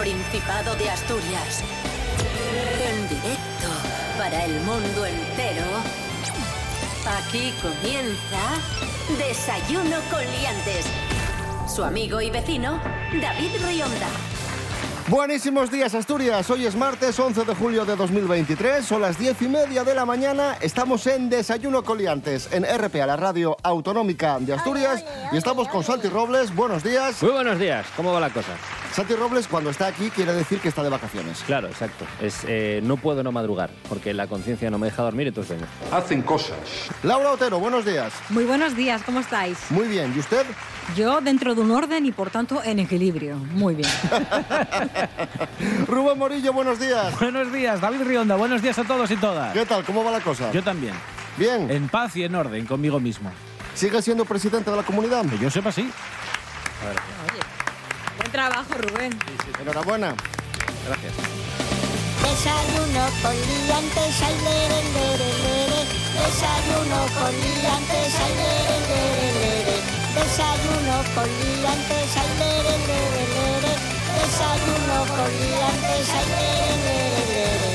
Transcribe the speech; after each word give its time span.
Principado 0.00 0.74
de 0.76 0.88
Asturias. 0.88 1.62
En 2.88 3.06
directo 3.06 3.68
para 4.16 4.46
el 4.46 4.58
mundo 4.62 5.04
entero. 5.04 5.66
Aquí 7.18 7.52
comienza 7.60 8.38
Desayuno 9.18 9.98
con 10.10 10.20
Liantes. 10.20 10.86
Su 11.68 11.84
amigo 11.84 12.18
y 12.22 12.30
vecino, 12.30 12.80
David 13.20 13.50
Rionda. 13.62 14.06
Buenísimos 15.08 15.70
días 15.70 15.94
Asturias, 15.94 16.48
hoy 16.48 16.64
es 16.64 16.76
martes 16.76 17.18
11 17.18 17.44
de 17.44 17.54
julio 17.54 17.84
de 17.84 17.96
2023, 17.96 18.84
son 18.84 19.02
las 19.02 19.18
10 19.18 19.42
y 19.42 19.48
media 19.48 19.82
de 19.82 19.92
la 19.92 20.06
mañana, 20.06 20.56
estamos 20.60 21.04
en 21.08 21.28
Desayuno 21.28 21.82
Coliantes, 21.82 22.48
en 22.52 22.64
RPA, 22.64 23.06
la 23.06 23.16
radio 23.16 23.56
autonómica 23.62 24.38
de 24.38 24.54
Asturias, 24.54 25.04
y 25.32 25.36
estamos 25.36 25.66
con 25.66 25.82
Santi 25.82 26.08
Robles, 26.08 26.54
buenos 26.54 26.84
días. 26.84 27.20
Muy 27.22 27.32
buenos 27.32 27.58
días, 27.58 27.86
¿cómo 27.96 28.12
va 28.12 28.20
la 28.20 28.30
cosa? 28.30 28.52
Santi 28.92 29.14
Robles 29.14 29.46
cuando 29.46 29.70
está 29.70 29.86
aquí 29.86 30.10
quiere 30.10 30.32
decir 30.32 30.58
que 30.58 30.68
está 30.68 30.82
de 30.82 30.88
vacaciones. 30.88 31.42
Claro, 31.46 31.68
exacto. 31.68 32.04
Es, 32.20 32.44
eh, 32.46 32.80
no 32.82 32.96
puedo 32.96 33.22
no 33.22 33.30
madrugar, 33.30 33.70
porque 33.88 34.12
la 34.12 34.26
conciencia 34.26 34.68
no 34.70 34.78
me 34.78 34.86
deja 34.86 35.02
dormir, 35.02 35.28
entonces 35.28 35.58
vengo. 35.58 35.96
hacen 35.96 36.22
cosas. 36.22 36.58
Laura 37.04 37.30
Otero, 37.30 37.60
buenos 37.60 37.84
días. 37.84 38.12
Muy 38.30 38.44
buenos 38.44 38.74
días, 38.74 39.02
¿cómo 39.04 39.20
estáis? 39.20 39.58
Muy 39.70 39.86
bien, 39.86 40.12
¿y 40.14 40.18
usted? 40.18 40.44
Yo 40.96 41.20
dentro 41.20 41.54
de 41.54 41.60
un 41.60 41.70
orden 41.70 42.04
y 42.04 42.10
por 42.12 42.30
tanto 42.30 42.62
en 42.64 42.80
equilibrio. 42.80 43.36
Muy 43.36 43.76
bien. 43.76 43.88
Rubén 45.86 46.18
Morillo, 46.18 46.52
buenos 46.52 46.80
días. 46.80 47.16
Buenos 47.20 47.52
días, 47.52 47.80
David 47.80 48.02
Rionda. 48.02 48.34
Buenos 48.36 48.60
días 48.60 48.78
a 48.78 48.84
todos 48.84 49.08
y 49.10 49.16
todas. 49.16 49.52
¿Qué 49.52 49.64
tal? 49.66 49.84
¿Cómo 49.84 50.02
va 50.02 50.10
la 50.10 50.20
cosa? 50.20 50.50
Yo 50.50 50.62
también. 50.64 50.94
Bien. 51.36 51.70
En 51.70 51.88
paz 51.88 52.16
y 52.16 52.24
en 52.24 52.34
orden 52.34 52.66
conmigo 52.66 52.98
mismo. 52.98 53.30
¿Sigue 53.74 54.02
siendo 54.02 54.24
presidente 54.24 54.68
de 54.68 54.76
la 54.76 54.82
comunidad? 54.82 55.24
Que 55.26 55.38
yo 55.38 55.48
sepa, 55.48 55.70
sí. 55.70 55.88
Buen 58.30 58.46
trabajo, 58.46 58.74
Rubén. 58.74 59.18
Enhorabuena. 59.60 60.14
Gracias. 60.86 61.14
Desayuno 62.22 63.02
con 63.22 63.34
liantes, 63.34 64.22
ay, 64.22 64.36
lere, 64.46 64.80
lere, 64.94 65.30
lere. 65.42 65.80
Desayuno 66.14 66.98
con 67.18 67.32
liantes, 67.34 68.14
ay, 68.22 68.32
lere, 68.38 68.76
lere, 68.86 69.28
lere. 69.34 69.76
Desayuno 70.14 70.96
con 71.12 71.26
liantes, 71.26 72.10
ay, 72.22 72.30
lere, 72.38 72.74
lere, 72.86 73.22
lere. 73.34 73.72
Desayuno 74.14 74.98
con 75.10 75.30
liantes, 75.42 76.08
ay, 76.14 76.26
lere, 76.30 76.76
lere, 76.86 77.26
lere. 77.34 77.69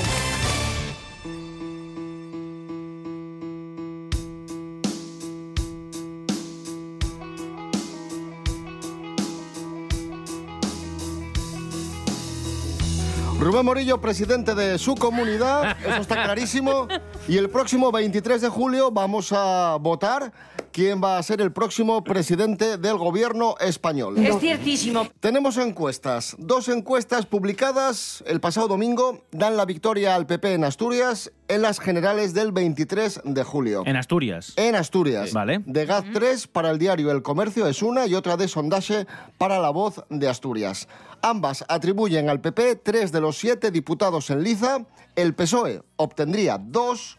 Rubén 13.46 13.64
Morillo, 13.64 14.02
presidente 14.02 14.56
de 14.56 14.80
su 14.80 14.96
comunidad, 14.96 15.78
eso 15.86 16.02
está 16.02 16.24
clarísimo. 16.24 16.88
Y 17.28 17.38
el 17.38 17.50
próximo 17.50 17.92
23 17.92 18.42
de 18.42 18.50
julio 18.50 18.90
vamos 18.92 19.32
a 19.32 19.78
votar 19.80 20.32
quién 20.76 21.02
va 21.02 21.18
a 21.18 21.24
ser 21.24 21.40
el 21.40 21.54
próximo 21.54 22.04
presidente 22.04 22.76
del 22.78 22.98
gobierno 22.98 23.56
español. 23.62 24.18
Es 24.18 24.38
ciertísimo. 24.40 25.08
Tenemos 25.22 25.56
encuestas. 25.56 26.36
Dos 26.38 26.68
encuestas 26.68 27.26
publicadas 27.26 28.22
el 28.28 28.42
pasado 28.42 28.68
domingo 28.68 29.24
dan 29.32 29.56
la 29.56 29.64
victoria 29.64 30.16
al 30.16 30.26
PP 30.26 30.56
en 30.56 30.66
Asturias 30.66 31.32
en 31.48 31.62
las 31.62 31.80
generales 31.80 32.34
del 32.34 32.52
23 32.52 33.22
de 33.24 33.44
julio. 33.46 33.84
En 33.86 33.96
Asturias. 33.96 34.52
En 34.58 34.76
Asturias. 34.76 35.32
Vale. 35.32 35.62
De 35.66 35.86
GAZ 35.86 36.08
3 36.14 36.48
para 36.48 36.72
el 36.72 36.78
diario 36.78 37.10
El 37.10 37.22
Comercio 37.22 37.68
es 37.68 37.82
una 37.82 38.06
y 38.06 38.14
otra 38.14 38.36
de 38.36 38.50
Sondaje 38.50 39.08
para 39.38 39.60
La 39.60 39.70
Voz 39.70 40.04
de 40.10 40.28
Asturias. 40.28 40.90
Ambas 41.22 41.64
atribuyen 41.70 42.30
al 42.30 42.42
PP 42.42 42.76
tres 42.84 43.14
de 43.14 43.22
los 43.22 43.38
siete 43.38 43.72
diputados 43.72 44.30
en 44.30 44.44
liza. 44.44 44.86
El 45.16 45.36
PSOE 45.36 45.84
obtendría 45.96 46.58
dos 46.58 47.18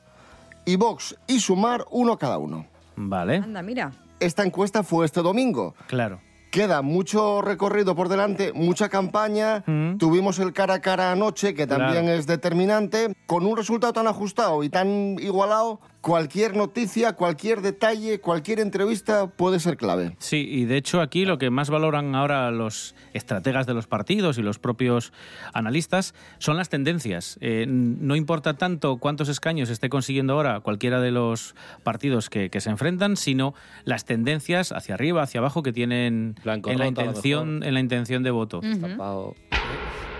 y 0.66 0.76
Vox 0.76 1.16
y 1.26 1.40
Sumar 1.40 1.86
uno 1.90 2.18
cada 2.18 2.36
uno. 2.36 2.75
Vale. 2.96 3.36
Anda, 3.36 3.62
mira. 3.62 3.92
Esta 4.20 4.44
encuesta 4.44 4.82
fue 4.82 5.04
este 5.04 5.20
domingo. 5.22 5.74
Claro. 5.88 6.20
Queda 6.50 6.80
mucho 6.80 7.42
recorrido 7.42 7.94
por 7.94 8.08
delante, 8.08 8.52
mucha 8.54 8.88
campaña. 8.88 9.62
Mm. 9.66 9.98
Tuvimos 9.98 10.38
el 10.38 10.54
cara 10.54 10.74
a 10.74 10.80
cara 10.80 11.12
anoche, 11.12 11.52
que 11.54 11.66
también 11.66 12.04
Claro. 12.04 12.18
es 12.18 12.26
determinante. 12.26 13.12
Con 13.26 13.44
un 13.44 13.56
resultado 13.56 13.92
tan 13.92 14.06
ajustado 14.06 14.62
y 14.64 14.70
tan 14.70 15.16
igualado, 15.20 15.80
cualquier 16.06 16.54
noticia, 16.54 17.14
cualquier 17.14 17.62
detalle, 17.62 18.20
cualquier 18.20 18.60
entrevista 18.60 19.26
puede 19.26 19.58
ser 19.58 19.76
clave. 19.76 20.14
Sí, 20.20 20.46
y 20.48 20.64
de 20.64 20.76
hecho 20.76 21.00
aquí 21.00 21.24
lo 21.24 21.36
que 21.36 21.50
más 21.50 21.68
valoran 21.68 22.14
ahora 22.14 22.48
los 22.52 22.94
estrategas 23.12 23.66
de 23.66 23.74
los 23.74 23.88
partidos 23.88 24.38
y 24.38 24.42
los 24.42 24.60
propios 24.60 25.12
analistas 25.52 26.14
son 26.38 26.58
las 26.58 26.68
tendencias. 26.68 27.38
Eh, 27.40 27.66
no 27.68 28.14
importa 28.14 28.54
tanto 28.54 28.98
cuántos 28.98 29.28
escaños 29.28 29.68
esté 29.68 29.88
consiguiendo 29.88 30.34
ahora 30.34 30.60
cualquiera 30.60 31.00
de 31.00 31.10
los 31.10 31.56
partidos 31.82 32.30
que, 32.30 32.50
que 32.50 32.60
se 32.60 32.70
enfrentan, 32.70 33.16
sino 33.16 33.54
las 33.82 34.04
tendencias 34.04 34.70
hacia 34.70 34.94
arriba, 34.94 35.24
hacia 35.24 35.40
abajo 35.40 35.64
que 35.64 35.72
tienen 35.72 36.36
Blanco, 36.44 36.70
en, 36.70 36.78
la 36.78 36.86
intención, 36.86 37.64
en 37.64 37.74
la 37.74 37.80
intención 37.80 38.22
de 38.22 38.30
voto. 38.30 38.60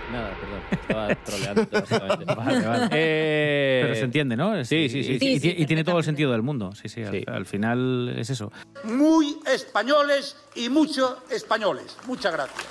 Nada, 0.09 0.31
perdón. 0.39 0.61
Estaba 0.71 1.15
troleando. 1.25 1.67
básicamente. 1.71 2.35
Vale, 2.35 2.67
vale. 2.67 2.89
Eh, 2.93 3.81
Pero 3.83 3.95
se 3.97 4.01
entiende, 4.05 4.37
¿no? 4.37 4.65
Sí, 4.65 4.89
sí, 4.89 5.03
sí. 5.03 5.13
Y, 5.15 5.19
Sí, 5.19 5.27
y- 5.33 5.41
sí, 5.41 5.55
y 5.59 5.67
tiene 5.67 5.85
todo 5.85 5.99
el 5.99 6.05
sentido 6.05 6.33
del 6.33 6.43
mundo. 6.43 6.73
Sí, 6.75 6.89
sí, 6.89 7.03
al- 7.03 7.13
Sí. 7.13 7.25
al 7.27 7.47
final 7.47 8.15
es 8.17 8.31
eso. 8.31 8.53
Muy 8.85 9.39
españoles 9.53 10.37
y 10.55 10.69
mucho 10.69 11.19
españoles. 11.31 11.97
Muchas 12.07 12.33
gracias. 12.33 12.65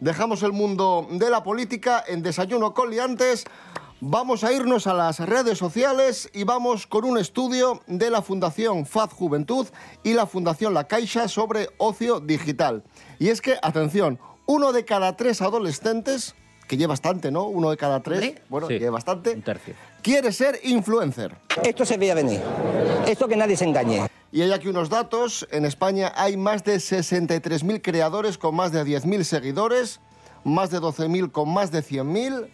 Dejamos 0.00 0.42
el 0.42 0.52
mundo 0.52 1.06
de 1.10 1.30
la 1.30 1.42
política 1.42 2.02
en 2.08 2.22
Desayuno 2.22 2.72
con 2.74 2.90
Liantes. 2.90 3.44
Vamos 4.02 4.44
a 4.44 4.52
irnos 4.52 4.86
a 4.86 4.94
las 4.94 5.20
redes 5.20 5.58
sociales 5.58 6.30
y 6.32 6.44
vamos 6.44 6.86
con 6.86 7.04
un 7.04 7.18
estudio 7.18 7.82
de 7.86 8.08
la 8.10 8.22
Fundación 8.22 8.86
Faz 8.86 9.12
Juventud 9.12 9.66
y 10.02 10.14
la 10.14 10.26
Fundación 10.26 10.72
La 10.72 10.84
Caixa 10.88 11.28
sobre 11.28 11.68
ocio 11.76 12.18
digital. 12.18 12.82
Y 13.18 13.28
es 13.28 13.42
que, 13.42 13.56
atención, 13.60 14.18
uno 14.46 14.72
de 14.72 14.86
cada 14.86 15.16
tres 15.16 15.42
adolescentes, 15.42 16.34
que 16.70 16.76
lleva 16.76 16.92
bastante, 16.92 17.32
¿no? 17.32 17.46
Uno 17.46 17.68
de 17.70 17.76
cada 17.76 17.98
tres, 17.98 18.34
bueno, 18.48 18.68
Sí, 18.68 18.78
lleva 18.78 18.92
bastante, 18.92 19.32
un 19.32 19.42
tercio. 19.42 19.74
quiere 20.02 20.30
ser 20.30 20.60
influencer. 20.62 21.34
Esto 21.64 21.84
se 21.84 21.96
veía 21.96 22.14
venir. 22.14 22.40
Esto 23.08 23.26
que 23.26 23.34
nadie 23.34 23.56
se 23.56 23.64
engañe. 23.64 24.06
Y 24.30 24.42
hay 24.42 24.52
aquí 24.52 24.68
unos 24.68 24.88
datos. 24.88 25.48
En 25.50 25.64
España 25.64 26.12
hay 26.14 26.36
más 26.36 26.62
de 26.62 26.76
63.000 26.76 27.82
creadores 27.82 28.38
con 28.38 28.54
más 28.54 28.70
de 28.70 28.84
10.000 28.84 29.24
seguidores, 29.24 29.98
más 30.44 30.70
de 30.70 30.78
12.000 30.78 31.32
con 31.32 31.52
más 31.52 31.72
de 31.72 31.80
100.000 31.82 32.46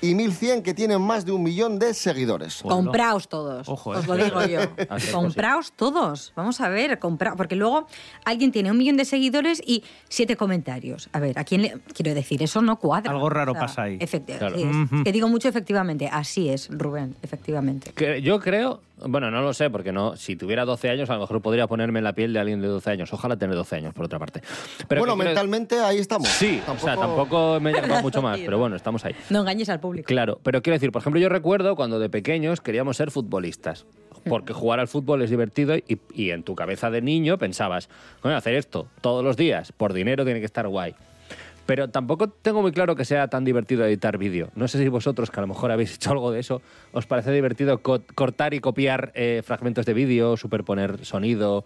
y 0.00 0.14
1.100 0.14 0.62
que 0.62 0.74
tienen 0.74 1.00
más 1.00 1.24
de 1.24 1.32
un 1.32 1.42
millón 1.42 1.78
de 1.78 1.94
seguidores. 1.94 2.60
Joder, 2.62 2.76
Compraos 2.76 3.28
todos. 3.28 3.68
Ojo, 3.68 3.90
Os 3.90 4.04
eh. 4.04 4.06
lo 4.08 4.16
digo 4.16 4.44
yo. 4.46 4.60
Compraos 5.12 5.72
todos. 5.72 6.32
Vamos 6.36 6.60
a 6.60 6.68
ver, 6.68 6.98
compra 6.98 7.34
porque 7.36 7.56
luego 7.56 7.86
alguien 8.24 8.52
tiene 8.52 8.70
un 8.70 8.78
millón 8.78 8.96
de 8.96 9.04
seguidores 9.04 9.62
y 9.64 9.84
siete 10.08 10.36
comentarios. 10.36 11.08
A 11.12 11.20
ver, 11.20 11.38
¿a 11.38 11.44
quién 11.44 11.62
le 11.62 11.78
quiero 11.94 12.14
decir? 12.14 12.42
Eso 12.42 12.60
no 12.62 12.76
cuadra. 12.78 13.10
Algo 13.12 13.28
raro 13.30 13.54
pasa 13.54 13.82
ahí. 13.84 13.98
efecti- 13.98 14.36
Claro. 14.38 14.56
Que 15.04 15.12
digo 15.12 15.28
mucho 15.28 15.48
efectivamente. 15.48 16.08
Así 16.12 16.48
es, 16.48 16.68
Rubén, 16.70 17.16
efectivamente. 17.22 17.92
Que 17.92 18.20
yo 18.22 18.38
creo, 18.40 18.80
bueno, 18.98 19.30
no 19.30 19.42
lo 19.42 19.52
sé, 19.52 19.68
porque 19.68 19.92
no, 19.92 20.16
si 20.16 20.36
tuviera 20.36 20.64
12 20.64 20.88
años, 20.88 21.10
a 21.10 21.14
lo 21.14 21.20
mejor 21.20 21.42
podría 21.42 21.66
ponerme 21.66 21.98
en 21.98 22.04
la 22.04 22.14
piel 22.14 22.32
de 22.32 22.40
alguien 22.40 22.60
de 22.60 22.68
12 22.68 22.90
años. 22.90 23.12
Ojalá 23.12 23.36
tener 23.36 23.54
12 23.54 23.76
años, 23.76 23.94
por 23.94 24.06
otra 24.06 24.18
parte. 24.18 24.40
Pero 24.88 25.02
bueno, 25.02 25.16
mentalmente 25.16 25.78
ahí 25.80 25.98
estamos. 25.98 26.28
Sí, 26.28 26.60
o 26.66 26.78
sea, 26.78 26.96
tampoco 26.96 27.60
me 27.60 27.72
he 27.72 28.02
mucho 28.02 28.22
más, 28.22 28.38
pero 28.40 28.58
bueno, 28.58 28.76
estamos 28.76 29.04
ahí. 29.04 29.14
No 29.30 29.40
engañes 29.40 29.68
al 29.68 29.80
público. 29.80 30.06
Claro, 30.06 30.40
pero 30.42 30.62
quiero 30.62 30.76
decir, 30.76 30.92
por 30.92 31.02
ejemplo, 31.02 31.20
yo 31.20 31.28
recuerdo 31.28 31.76
cuando 31.76 31.98
de 31.98 32.08
pequeños 32.08 32.60
queríamos 32.60 32.96
ser 32.96 33.10
futbolistas. 33.10 33.84
Porque 34.28 34.52
jugar 34.52 34.80
al 34.80 34.88
fútbol 34.88 35.22
es 35.22 35.30
divertido 35.30 35.76
y, 35.76 36.00
y 36.12 36.30
en 36.30 36.42
tu 36.42 36.56
cabeza 36.56 36.90
de 36.90 37.00
niño 37.00 37.38
pensabas, 37.38 37.88
bueno, 38.22 38.36
hacer 38.36 38.54
esto 38.54 38.88
todos 39.00 39.22
los 39.22 39.36
días 39.36 39.70
por 39.70 39.92
dinero 39.92 40.24
tiene 40.24 40.40
que 40.40 40.46
estar 40.46 40.66
guay. 40.66 40.96
Pero 41.66 41.90
tampoco 41.90 42.28
tengo 42.28 42.62
muy 42.62 42.70
claro 42.72 42.94
que 42.94 43.04
sea 43.04 43.28
tan 43.28 43.44
divertido 43.44 43.84
editar 43.84 44.18
vídeo. 44.18 44.50
No 44.54 44.68
sé 44.68 44.78
si 44.78 44.88
vosotros, 44.88 45.30
que 45.30 45.40
a 45.40 45.42
lo 45.42 45.48
mejor 45.48 45.72
habéis 45.72 45.94
hecho 45.96 46.12
algo 46.12 46.30
de 46.30 46.40
eso, 46.40 46.62
os 46.92 47.06
parece 47.06 47.32
divertido 47.32 47.78
co- 47.82 48.02
cortar 48.14 48.54
y 48.54 48.60
copiar 48.60 49.10
eh, 49.14 49.42
fragmentos 49.44 49.84
de 49.84 49.92
vídeo, 49.94 50.36
superponer 50.36 51.04
sonido, 51.04 51.64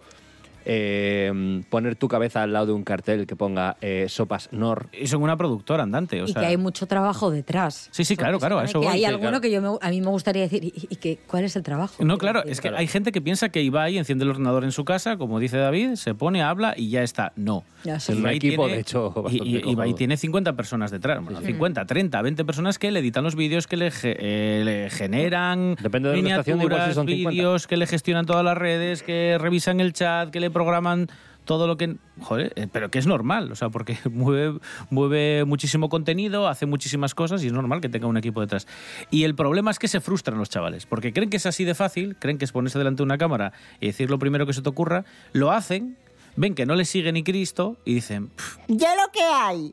eh, 0.65 1.61
poner 1.69 1.95
tu 1.95 2.07
cabeza 2.07 2.43
al 2.43 2.53
lado 2.53 2.67
de 2.67 2.73
un 2.73 2.83
cartel 2.83 3.25
que 3.27 3.35
ponga 3.35 3.77
eh, 3.81 4.05
sopas 4.09 4.49
Nor. 4.51 4.87
Y 4.99 5.07
son 5.07 5.21
una 5.23 5.37
productora 5.37 5.83
andante. 5.83 6.21
O 6.21 6.25
y 6.25 6.31
sea, 6.31 6.41
que 6.41 6.47
hay 6.47 6.57
mucho 6.57 6.85
trabajo 6.87 7.31
detrás. 7.31 7.89
Sí, 7.91 8.03
sí, 8.05 8.15
claro, 8.15 8.39
claro, 8.39 8.61
eso 8.61 8.79
que 8.79 8.85
voy. 8.87 8.95
hay 8.95 8.99
Sí, 9.01 9.05
alguno 9.05 9.29
claro. 9.29 9.41
que 9.41 9.51
yo 9.51 9.61
me- 9.61 9.77
a 9.81 9.89
mí 9.89 10.01
me 10.01 10.07
gustaría 10.07 10.43
decir, 10.43 10.63
¿y, 10.63 10.73
y 10.89 10.95
que, 10.97 11.19
cuál 11.27 11.43
es 11.43 11.55
el 11.55 11.63
trabajo? 11.63 12.03
No, 12.03 12.17
claro, 12.17 12.39
decir. 12.39 12.51
es 12.53 12.61
que 12.61 12.69
hay 12.69 12.87
gente 12.87 13.11
que 13.11 13.21
piensa 13.21 13.49
que 13.49 13.61
Ibai 13.61 13.97
enciende 13.97 14.23
el 14.23 14.29
ordenador 14.31 14.63
en 14.63 14.71
su 14.71 14.85
casa, 14.85 15.17
como 15.17 15.39
dice 15.39 15.57
David, 15.57 15.95
se 15.95 16.13
pone, 16.13 16.41
habla 16.41 16.73
y 16.77 16.89
ya 16.89 17.03
está. 17.03 17.33
No. 17.35 17.63
Ya, 17.83 17.99
sí. 17.99 18.11
Es 18.11 18.17
un 18.17 18.23
Ibai 18.23 18.37
equipo, 18.37 18.67
de 18.67 18.79
hecho, 18.79 19.13
y- 19.31 19.69
Ibai 19.71 19.93
tiene 19.95 20.17
50 20.17 20.53
personas 20.53 20.91
detrás, 20.91 21.23
bueno, 21.23 21.41
50, 21.41 21.85
30, 21.85 22.21
20 22.21 22.45
personas 22.45 22.77
que 22.79 22.91
le 22.91 22.99
editan 22.99 23.23
los 23.23 23.35
vídeos, 23.35 23.67
que 23.67 23.77
le, 23.77 23.91
eh, 24.03 24.61
le 24.63 24.89
generan 24.89 25.75
Depende 25.81 26.09
de 26.09 26.19
igual 26.19 26.43
si 26.43 26.51
miniaturas, 26.53 26.93
son 26.95 27.07
50. 27.07 27.29
vídeos, 27.29 27.67
que 27.67 27.77
le 27.77 27.87
gestionan 27.87 28.25
todas 28.25 28.43
las 28.45 28.57
redes, 28.57 29.01
que 29.03 29.37
revisan 29.39 29.79
el 29.79 29.93
chat, 29.93 30.29
que 30.29 30.39
le 30.39 30.50
programan 30.51 31.09
todo 31.45 31.65
lo 31.67 31.75
que... 31.75 31.95
Joder, 32.21 32.53
eh, 32.55 32.67
pero 32.71 32.91
que 32.91 32.99
es 32.99 33.07
normal, 33.07 33.51
o 33.51 33.55
sea, 33.55 33.69
porque 33.69 33.97
mueve, 34.11 34.59
mueve 34.89 35.45
muchísimo 35.45 35.89
contenido, 35.89 36.47
hace 36.47 36.65
muchísimas 36.65 37.15
cosas 37.15 37.43
y 37.43 37.47
es 37.47 37.53
normal 37.53 37.81
que 37.81 37.89
tenga 37.89 38.07
un 38.07 38.17
equipo 38.17 38.41
detrás. 38.41 38.67
Y 39.09 39.23
el 39.23 39.35
problema 39.35 39.71
es 39.71 39.79
que 39.79 39.87
se 39.87 40.01
frustran 40.01 40.37
los 40.37 40.49
chavales, 40.49 40.85
porque 40.85 41.13
creen 41.13 41.29
que 41.29 41.37
es 41.37 41.45
así 41.45 41.65
de 41.65 41.75
fácil, 41.75 42.15
creen 42.17 42.37
que 42.37 42.45
es 42.45 42.51
ponerse 42.51 42.77
delante 42.77 42.97
de 42.99 43.05
una 43.05 43.17
cámara 43.17 43.53
y 43.79 43.87
decir 43.87 44.09
lo 44.09 44.19
primero 44.19 44.45
que 44.45 44.53
se 44.53 44.61
te 44.61 44.69
ocurra, 44.69 45.05
lo 45.33 45.51
hacen, 45.51 45.97
ven 46.35 46.53
que 46.55 46.65
no 46.65 46.75
les 46.75 46.89
sigue 46.89 47.11
ni 47.11 47.23
Cristo 47.23 47.77
y 47.85 47.95
dicen, 47.95 48.27
"Pff, 48.27 48.57
Ya 48.67 48.95
lo 48.95 49.11
que 49.11 49.21
hay. 49.23 49.71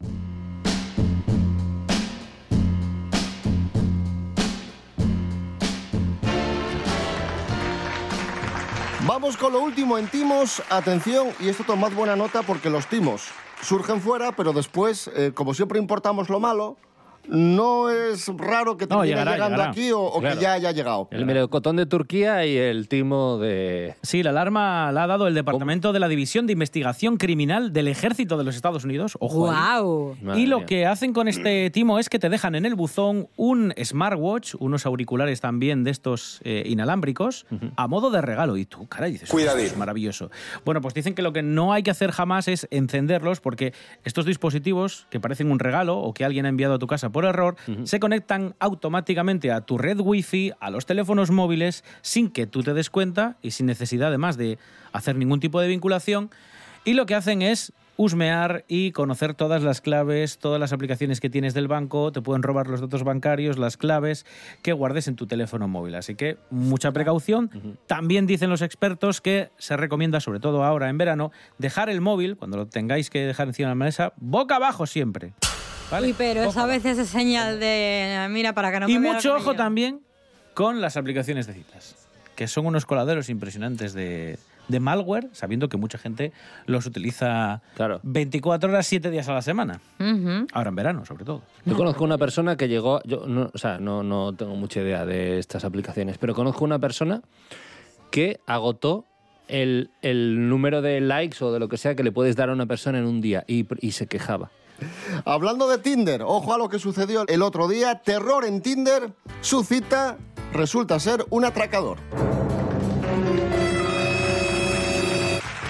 Vamos 9.09 9.39
con 9.39 9.55
lo 9.55 9.63
último 9.63 9.97
en 9.97 10.07
timos. 10.07 10.63
Atención, 10.69 11.29
y 11.41 11.49
esto 11.49 11.65
tomad 11.65 11.93
buena 11.93 12.15
nota 12.15 12.43
porque 12.43 12.69
los 12.69 12.87
timos 12.89 13.29
surgen 13.63 14.03
fuera, 14.03 14.33
pero 14.33 14.53
después, 14.53 15.11
eh, 15.17 15.33
como 15.35 15.55
siempre 15.55 15.79
importamos 15.79 16.29
lo 16.29 16.41
malo, 16.41 16.77
no 17.29 17.91
es 17.91 18.29
raro 18.37 18.77
que 18.77 18.85
No, 18.87 18.89
termine 19.01 19.09
llegará, 19.09 19.33
llegando 19.33 19.57
llegará. 19.57 19.71
aquí 19.73 19.93
o, 19.93 20.01
o 20.01 20.21
Claro. 20.21 20.37
que 20.37 20.43
ya 20.43 20.53
haya 20.55 20.73
llegado. 20.73 21.09
El 21.11 21.27
melocotón 21.27 21.77
de 21.77 21.85
Turquía 21.87 22.47
y 22.47 22.57
el 22.57 22.89
timo 22.89 23.39
de... 23.39 23.95
Sí, 24.03 24.23
la 24.23 24.31
alarma 24.31 24.91
la 24.93 25.05
ha 25.05 25.07
dado 25.07 25.27
el 25.27 25.35
Departamento 25.35 25.93
de 25.93 26.01
la 26.01 26.09
División 26.09 26.47
de 26.47 26.55
Investigación 26.55 27.17
Criminal 27.19 27.73
del 27.73 27.89
Ejército 27.89 28.39
de 28.39 28.45
los 28.45 28.57
Estados 28.57 28.85
Unidos. 28.85 29.17
Ojo. 29.21 29.47
Madre 30.23 30.41
y 30.41 30.47
lo 30.47 30.65
que 30.65 30.87
hacen 30.87 31.13
con 31.13 31.29
este 31.29 31.71
timo 31.71 31.99
es 31.99 32.09
que 32.09 32.19
te 32.19 32.29
dejan 32.29 32.55
en 32.55 32.65
el 32.65 32.75
buzón 32.75 33.29
un 33.37 33.75
smartwatch, 33.83 34.55
unos 34.59 34.87
auriculares 34.87 35.41
también 35.41 35.85
de 35.85 35.91
estos 35.91 36.41
eh, 36.45 36.63
inalámbricos, 36.67 37.47
a 37.77 37.87
modo 37.89 38.11
de 38.11 38.23
regalo. 38.23 38.57
Y 38.57 38.65
tú, 38.65 38.87
caray, 38.89 39.13
dices, 39.13 39.29
"Esto 39.33 39.59
es 39.59 39.77
maravilloso. 39.77 40.31
Bueno, 40.65 40.81
pues 40.81 40.95
dicen 40.95 41.15
que 41.15 41.23
lo 41.23 41.33
que 41.33 41.43
no 41.43 41.73
hay 41.73 41.83
que 41.83 41.91
hacer 41.91 42.11
jamás 42.11 42.49
es 42.49 42.67
encenderlos 42.71 43.41
porque 43.41 43.73
estos 44.05 44.25
dispositivos, 44.25 45.07
que 45.11 45.21
parecen 45.21 45.51
un 45.51 45.59
regalo 45.59 45.99
o 45.99 46.15
que 46.15 46.25
alguien 46.25 46.47
ha 46.47 46.49
enviado 46.49 46.75
a 46.75 46.79
tu 46.79 46.87
casa 46.87 47.08
por 47.11 47.25
error, 47.25 47.57
se 47.85 48.01
conectan 48.01 48.55
automáticamente 48.59 49.53
a 49.53 49.61
tu 49.61 49.79
red 49.79 49.99
wifi, 50.01 50.53
a 50.61 50.71
los 50.71 50.87
teléfonos 50.87 51.31
móviles, 51.31 51.85
sin 52.03 52.31
que 52.31 52.47
tú 52.47 52.63
te 52.63 52.75
des 52.75 52.91
cuenta 52.91 53.37
y 53.43 53.53
sin 53.53 53.67
necesidad 53.67 54.09
además 54.09 54.37
de 54.37 54.59
hacer 54.93 55.17
ningún 55.17 55.41
tipo 55.41 55.61
de 55.61 55.69
vinculación. 55.69 56.31
Y 56.85 56.95
lo 56.95 57.07
que 57.07 57.15
hacen 57.15 57.43
es 57.43 57.73
husmear 57.99 58.65
y 58.69 58.93
conocer 58.93 59.35
todas 59.35 59.63
las 59.63 59.81
claves, 59.81 60.39
todas 60.39 60.61
las 60.61 60.73
aplicaciones 60.73 61.21
que 61.21 61.29
tienes 61.29 61.53
del 61.53 61.67
banco, 61.67 62.13
te 62.13 62.23
pueden 62.23 62.45
robar 62.45 62.69
los 62.69 62.81
datos 62.81 63.03
bancarios, 63.03 63.59
las 63.59 63.77
claves 63.77 64.25
que 64.63 64.73
guardes 64.73 65.09
en 65.09 65.17
tu 65.17 65.27
teléfono 65.27 65.67
móvil. 65.67 65.97
Así 65.97 66.15
que 66.15 66.39
mucha 66.51 66.93
precaución. 66.93 67.51
También 67.87 68.27
dicen 68.27 68.51
los 68.51 68.63
expertos 68.63 69.21
que 69.21 69.51
se 69.59 69.77
recomienda, 69.77 70.21
sobre 70.21 70.39
todo 70.39 70.63
ahora 70.63 70.89
en 70.89 70.97
verano, 70.97 71.33
dejar 71.59 71.91
el 71.91 72.01
móvil, 72.01 72.37
cuando 72.37 72.57
lo 72.57 72.67
tengáis 72.67 73.11
que 73.11 73.27
dejar 73.27 73.49
encima 73.49 73.69
de 73.69 73.73
la 73.73 73.85
mesa, 73.85 74.13
boca 74.17 74.57
abajo 74.57 74.87
siempre. 74.87 75.35
¿Vale? 75.91 76.09
Uy, 76.09 76.15
pero 76.17 76.41
Boca 76.41 76.51
eso 76.51 76.61
a 76.61 76.67
veces 76.67 76.99
es 76.99 77.09
señal 77.09 77.59
de... 77.61 78.27
Mira, 78.31 78.53
para 78.55 78.71
que 78.71 78.81
no 78.81 78.89
y 78.89 78.99
me 78.99 79.13
mucho 79.15 79.35
ojo 79.37 79.55
también 79.55 80.01
con 80.55 80.81
las 80.81 80.97
aplicaciones 80.97 81.47
de 81.47 81.55
citas, 81.55 81.97
que 82.37 82.47
son 82.49 82.67
unos 82.67 82.85
coladeros 82.85 83.29
impresionantes 83.31 83.95
de, 83.95 84.39
de 84.69 84.81
malware, 84.81 85.29
sabiendo 85.33 85.69
que 85.69 85.77
mucha 85.77 85.97
gente 85.99 86.33
los 86.67 86.85
utiliza 86.85 87.63
Claro. 87.77 88.01
24 88.03 88.69
horas, 88.71 88.87
7 88.87 89.11
días 89.11 89.29
a 89.29 89.35
la 89.35 89.43
semana. 89.43 89.81
Ahora 90.53 90.69
en 90.69 90.75
verano, 90.75 91.07
sobre 91.07 91.25
todo. 91.25 91.43
Yo 91.65 91.75
conozco 91.77 92.05
una 92.05 92.19
persona 92.19 92.57
que 92.57 92.69
llegó, 92.69 93.01
yo 93.05 93.27
no, 93.27 93.51
o 93.55 93.59
sea, 93.59 93.79
no, 93.79 94.03
no 94.03 94.35
tengo 94.35 94.57
mucha 94.57 94.81
idea 94.81 95.07
de 95.07 95.39
estas 95.39 95.65
aplicaciones, 95.65 96.19
pero 96.19 96.35
conozco 96.35 96.65
una 96.65 96.79
persona 96.79 97.23
que 98.11 98.41
agotó 98.47 99.05
el, 99.47 99.91
el 100.03 100.49
número 100.51 100.83
de 100.83 101.01
likes 101.01 101.43
o 101.43 101.53
de 101.53 101.59
lo 101.61 101.69
que 101.69 101.79
sea 101.79 101.95
que 101.95 102.03
le 102.03 102.13
puedes 102.13 102.37
dar 102.37 102.51
a 102.51 102.53
una 102.53 102.67
persona 102.67 102.99
en 102.99 103.07
un 103.07 103.21
día 103.23 103.45
y, 103.47 103.67
y 103.81 103.93
se 103.93 104.07
quejaba. 104.07 104.51
Hablando 105.25 105.69
de 105.69 105.79
Tinder, 105.79 106.23
ojo 106.23 106.55
a 106.55 106.59
lo 106.59 106.69
que 106.69 106.79
sucedió 106.79 107.25
el 107.27 107.43
otro 107.43 107.69
día. 107.69 108.01
Terror 108.03 108.45
en 108.45 108.63
Tinder, 108.63 109.13
su 109.41 109.65
cita 109.65 110.19
resulta 110.53 110.99
ser 111.01 111.27
un 111.31 111.45
atracador. 111.45 111.99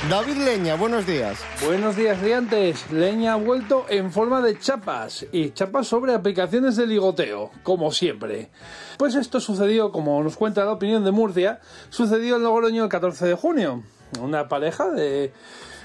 David 0.09 0.39
Leña, 0.39 0.75
buenos 0.77 1.07
días. 1.07 1.39
Buenos 1.63 1.95
días, 1.95 2.19
Riantes. 2.21 2.91
Leña 2.91 3.35
ha 3.35 3.37
vuelto 3.37 3.85
en 3.91 4.11
forma 4.11 4.41
de 4.41 4.59
chapas 4.59 5.27
y 5.33 5.51
chapas 5.51 5.87
sobre 5.87 6.15
aplicaciones 6.15 6.77
de 6.77 6.87
ligoteo, 6.87 7.51
como 7.63 7.93
siempre. 7.93 8.49
Pues 8.97 9.17
esto 9.17 9.39
sucedió, 9.39 9.93
como 9.93 10.23
nos 10.23 10.37
cuenta 10.37 10.65
la 10.65 10.73
opinión 10.73 11.05
de 11.05 11.11
Murcia, 11.11 11.61
sucedió 11.91 12.37
en 12.37 12.43
Logroño 12.43 12.85
el 12.85 12.89
14 12.89 13.27
de 13.27 13.35
junio. 13.35 13.83
Una 14.19 14.49
pareja 14.49 14.89
de, 14.89 15.35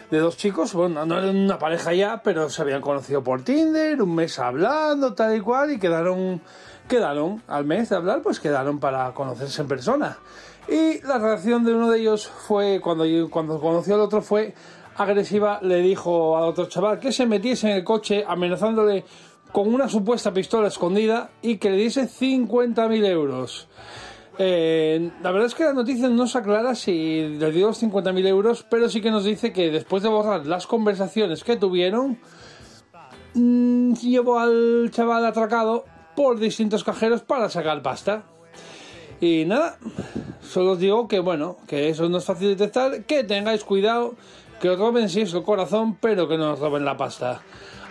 de 0.09 0.19
dos 0.19 0.38
chicos, 0.38 0.73
bueno, 0.73 1.05
no 1.05 1.17
eran 1.17 1.35
una 1.35 1.57
pareja 1.57 1.94
ya, 1.94 2.21
pero 2.23 2.50
se 2.50 2.61
habían 2.61 2.81
conocido 2.81 3.23
por 3.23 3.44
Tinder, 3.44 4.01
un 4.01 4.15
mes 4.15 4.38
hablando, 4.39 5.13
tal 5.13 5.35
y 5.35 5.39
cual, 5.41 5.71
y 5.71 5.79
quedaron, 5.79 6.41
quedaron 6.88 7.41
al 7.47 7.65
mes 7.65 7.89
de 7.89 7.95
hablar, 7.95 8.21
pues 8.21 8.39
quedaron 8.39 8.79
para 8.79 9.13
conocerse 9.13 9.61
en 9.61 9.67
persona. 9.67 10.17
Y 10.67 11.01
la 11.01 11.17
reacción 11.17 11.65
de 11.65 11.73
uno 11.73 11.89
de 11.89 12.00
ellos 12.00 12.27
fue, 12.27 12.79
cuando, 12.81 13.05
cuando 13.29 13.59
conoció 13.59 13.95
al 13.95 14.01
otro, 14.01 14.21
fue 14.21 14.53
agresiva. 14.95 15.59
Le 15.61 15.77
dijo 15.77 16.38
al 16.38 16.45
otro 16.45 16.67
chaval 16.67 17.00
que 17.00 17.11
se 17.11 17.25
metiese 17.25 17.69
en 17.69 17.77
el 17.77 17.83
coche 17.83 18.23
amenazándole 18.27 19.03
con 19.51 19.73
una 19.73 19.88
supuesta 19.88 20.33
pistola 20.33 20.67
escondida 20.67 21.29
y 21.41 21.57
que 21.57 21.69
le 21.69 21.77
diese 21.77 22.07
50.000 22.07 23.05
euros. 23.05 23.67
Eh, 24.39 25.12
la 25.21 25.31
verdad 25.31 25.47
es 25.47 25.56
que 25.56 25.63
la 25.63 25.74
noticia 25.74 26.09
no 26.09 26.25
se 26.25 26.38
aclara 26.38 26.74
si 26.75 27.38
le 27.38 27.51
dio 27.51 27.68
los 27.68 27.81
50.000 27.81 28.27
euros, 28.27 28.65
pero 28.69 28.89
sí 28.89 29.01
que 29.01 29.12
nos 29.12 29.25
dice 29.25 29.53
que 29.53 29.69
después 29.69 30.01
de 30.01 30.09
borrar 30.09 30.45
las 30.47 30.65
conversaciones 30.65 31.44
que 31.44 31.56
tuvieron, 31.56 32.18
mm, 33.35 33.94
llevó 33.94 34.39
al 34.39 34.89
chaval 34.91 35.25
atracado 35.25 35.85
por 36.15 36.39
distintos 36.39 36.83
cajeros 36.83 37.21
para 37.21 37.50
sacar 37.50 37.81
pasta. 37.81 38.24
Y 39.21 39.45
nada, 39.45 39.77
solo 40.41 40.71
os 40.71 40.79
digo 40.79 41.07
que 41.07 41.19
bueno, 41.19 41.57
que 41.68 41.89
eso 41.89 42.09
no 42.09 42.18
es 42.18 42.25
fácil 42.25 42.50
de 42.50 42.56
detectar, 42.56 43.06
que 43.06 43.24
tengáis 43.24 43.63
cuidado, 43.63 44.15
que 44.63 44.77
roben 44.77 45.10
si 45.10 45.19
es 45.19 45.33
el 45.33 45.44
corazón, 45.44 45.98
pero 46.00 46.25
que 46.30 46.38
no 46.38 46.54
os 46.54 46.60
roben 46.60 46.86
la 46.86 46.95
pasta. 46.95 47.42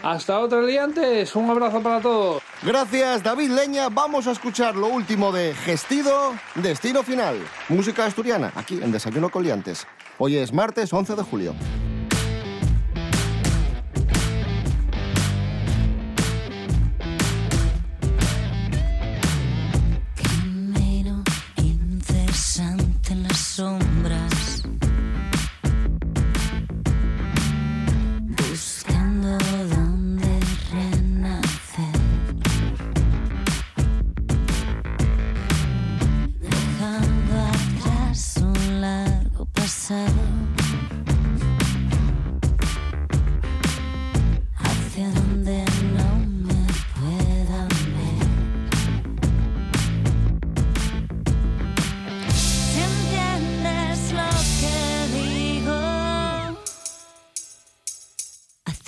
Hasta 0.03 0.41
otra 0.41 0.63
liantes, 0.63 1.37
un 1.37 1.51
abrazo 1.51 1.83
para 1.83 2.01
todos. 2.01 2.43
Gracias, 2.63 3.23
David 3.23 3.51
Leña. 3.51 3.91
Vamos 3.91 4.27
a 4.27 4.33
escuchar 4.33 4.75
lo 4.75 4.87
último 4.87 5.33
de 5.33 5.53
Gestido, 5.53 6.33
Destino 6.55 7.03
Final. 7.03 7.37
Música 7.69 8.07
asturiana, 8.07 8.53
aquí 8.55 8.81
en 8.83 8.91
Desayuno 8.91 9.29
con 9.29 9.43
Liantes. 9.43 9.87
Hoy 10.17 10.39
es 10.39 10.55
martes 10.55 10.91
11 10.91 11.15
de 11.15 11.23
julio. 11.23 11.55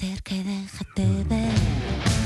Acerca 0.04 0.34
y 0.34 0.42
déjate 0.42 1.25
ver. 1.25 2.24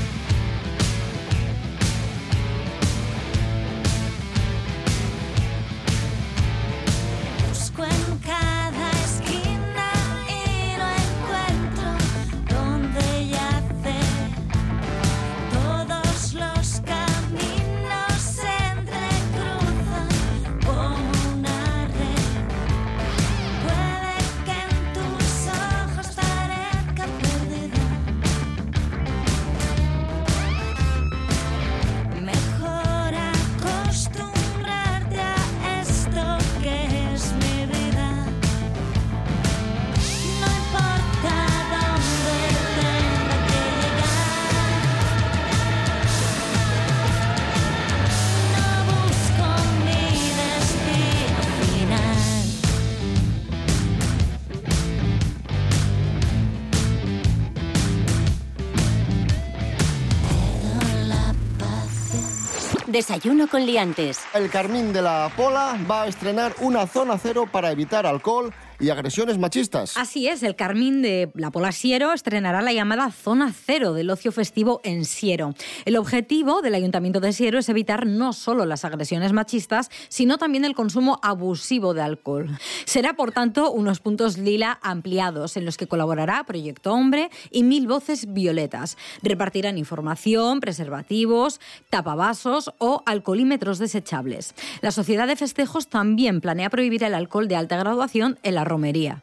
Desayuno 62.99 63.47
con 63.47 63.65
liantes. 63.65 64.19
El 64.33 64.49
Carmín 64.49 64.91
de 64.91 65.01
la 65.01 65.31
Pola 65.37 65.77
va 65.89 66.01
a 66.01 66.07
estrenar 66.07 66.53
una 66.59 66.85
zona 66.85 67.17
cero 67.17 67.47
para 67.49 67.71
evitar 67.71 68.05
alcohol 68.05 68.53
y 68.79 68.89
agresiones 68.89 69.37
machistas. 69.37 69.97
Así 69.97 70.27
es, 70.27 70.41
el 70.43 70.55
Carmín 70.55 71.01
de 71.01 71.31
la 71.35 71.51
Pola 71.51 71.71
Siero 71.71 72.13
estrenará 72.13 72.61
la 72.61 72.73
llamada 72.73 73.11
Zona 73.11 73.53
Cero 73.53 73.93
del 73.93 74.09
ocio 74.09 74.31
festivo 74.31 74.79
en 74.83 75.05
Siero. 75.05 75.53
El 75.85 75.97
objetivo 75.97 76.61
del 76.61 76.75
Ayuntamiento 76.75 77.19
de 77.19 77.33
Siero 77.33 77.59
es 77.59 77.69
evitar 77.69 78.05
no 78.05 78.33
solo 78.33 78.65
las 78.65 78.85
agresiones 78.85 79.33
machistas, 79.33 79.89
sino 80.07 80.37
también 80.37 80.65
el 80.65 80.75
consumo 80.75 81.19
abusivo 81.21 81.93
de 81.93 82.01
alcohol. 82.01 82.57
Será, 82.85 83.13
por 83.13 83.31
tanto, 83.31 83.71
unos 83.71 83.99
puntos 83.99 84.37
lila 84.37 84.79
ampliados 84.81 85.57
en 85.57 85.65
los 85.65 85.77
que 85.77 85.87
colaborará 85.87 86.43
Proyecto 86.45 86.93
Hombre 86.93 87.29
y 87.51 87.63
Mil 87.63 87.87
Voces 87.87 88.33
Violetas. 88.33 88.97
Repartirán 89.21 89.77
información, 89.77 90.59
preservativos, 90.59 91.59
tapavasos 91.89 92.71
o 92.77 93.03
alcoholímetros 93.05 93.79
desechables. 93.79 94.53
La 94.81 94.91
Sociedad 94.91 95.27
de 95.27 95.35
Festejos 95.35 95.87
también 95.87 96.41
planea 96.41 96.69
prohibir 96.69 97.03
el 97.03 97.15
alcohol 97.15 97.47
de 97.47 97.55
alta 97.55 97.77
graduación 97.77 98.39
en 98.43 98.55
la 98.55 98.63
romería. 98.69 99.21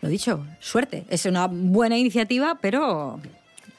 Lo 0.00 0.08
dicho, 0.08 0.46
suerte. 0.60 1.04
Es 1.10 1.26
una 1.26 1.46
buena 1.46 1.98
iniciativa, 1.98 2.58
pero... 2.60 3.20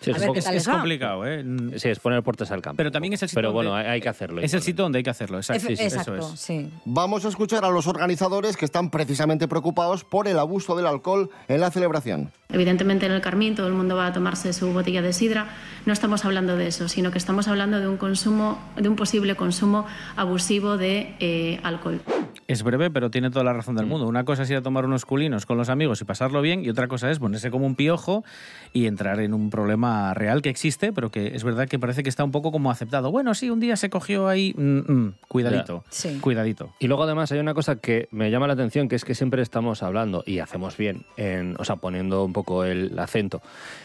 Sí, 0.01 0.11
es 0.11 0.67
complicado, 0.67 1.25
¿eh? 1.27 1.45
Sí, 1.77 1.89
es 1.89 1.99
poner 1.99 2.23
puertas 2.23 2.49
al 2.51 2.61
campo. 2.61 2.77
Pero 2.77 2.91
también 2.91 3.13
es 3.13 3.21
el 3.21 3.29
sitio 3.29 3.37
Pero 3.37 3.53
bueno, 3.53 3.69
donde- 3.69 3.87
hay, 3.87 4.01
que 4.01 4.09
hacerlo. 4.09 4.41
Es 4.41 4.53
el 4.55 4.61
sitio 4.63 4.83
donde 4.83 4.97
hay 4.97 5.03
que 5.03 5.11
hacerlo, 5.11 5.37
exacto. 5.37 5.67
Sí, 5.67 5.75
sí, 5.75 5.83
Exacto, 5.83 6.15
eso 6.15 6.33
es. 6.33 6.39
sí. 6.39 6.69
Vamos 6.85 7.23
a 7.23 7.27
escuchar 7.29 7.63
a 7.65 7.69
los 7.69 7.85
organizadores 7.85 8.57
que 8.57 8.65
están 8.65 8.89
precisamente 8.89 9.47
preocupados 9.47 10.03
por 10.03 10.27
el 10.27 10.39
abuso 10.39 10.75
del 10.75 10.87
alcohol 10.87 11.29
en 11.47 11.61
la 11.61 11.69
celebración. 11.69 12.31
Evidentemente 12.49 13.05
en 13.05 13.11
el 13.11 13.21
Carmín 13.21 13.55
todo 13.55 13.67
el 13.67 13.73
mundo 13.73 13.95
va 13.95 14.07
a 14.07 14.13
tomarse 14.13 14.51
su 14.53 14.73
botella 14.73 15.01
de 15.03 15.13
sidra. 15.13 15.47
No 15.85 15.93
estamos 15.93 16.25
hablando 16.25 16.57
de 16.57 16.67
eso, 16.67 16.89
sino 16.89 17.11
que 17.11 17.17
estamos 17.19 17.47
hablando 17.47 17.79
de 17.79 17.87
un 17.87 17.97
consumo, 17.97 18.59
de 18.75 18.89
un 18.89 18.95
posible 18.95 19.35
consumo 19.35 19.85
abusivo 20.15 20.77
de 20.77 21.15
eh, 21.19 21.59
alcohol. 21.63 22.01
Es 22.47 22.63
breve, 22.63 22.89
pero 22.89 23.09
tiene 23.11 23.29
toda 23.29 23.45
la 23.45 23.53
razón 23.53 23.75
del 23.75 23.85
mundo. 23.85 24.07
Una 24.07 24.25
cosa 24.25 24.43
es 24.43 24.49
ir 24.49 24.57
a 24.57 24.61
tomar 24.61 24.85
unos 24.85 25.05
culinos 25.05 25.45
con 25.45 25.57
los 25.57 25.69
amigos 25.69 26.01
y 26.01 26.05
pasarlo 26.05 26.41
bien, 26.41 26.65
y 26.65 26.69
otra 26.69 26.87
cosa 26.87 27.09
es 27.09 27.19
ponerse 27.19 27.49
como 27.51 27.65
un 27.65 27.75
piojo 27.75 28.25
y 28.73 28.87
entrar 28.87 29.19
en 29.21 29.33
un 29.33 29.49
problema 29.49 29.90
real 30.13 30.41
que 30.41 30.49
existe, 30.49 30.93
pero 30.93 31.11
que 31.11 31.35
es 31.35 31.43
verdad 31.43 31.67
que 31.67 31.79
parece 31.79 32.03
que 32.03 32.09
está 32.09 32.23
un 32.23 32.31
poco 32.31 32.51
como 32.51 32.71
aceptado. 32.71 33.11
Bueno, 33.11 33.33
sí, 33.33 33.49
un 33.49 33.59
día 33.59 33.75
se 33.75 33.89
cogió 33.89 34.27
ahí. 34.27 34.53
mm, 34.57 34.91
mm, 34.91 35.13
cuidadito. 35.27 35.83
Sí. 35.89 36.19
Cuidadito. 36.21 36.73
Y 36.79 36.87
luego 36.87 37.03
además 37.03 37.31
hay 37.31 37.39
una 37.39 37.53
cosa 37.53 37.75
que 37.75 38.07
me 38.11 38.31
llama 38.31 38.47
la 38.47 38.53
atención, 38.53 38.87
que 38.87 38.95
es 38.95 39.05
que 39.05 39.15
siempre 39.15 39.41
estamos 39.41 39.83
hablando, 39.83 40.23
y 40.25 40.39
hacemos 40.39 40.77
bien, 40.77 41.05
en, 41.17 41.55
o 41.59 41.65
sea, 41.65 41.77
poniendo 41.77 42.23
un 42.25 42.33
poco 42.33 42.63
el 42.63 42.97
acento, 42.99 43.41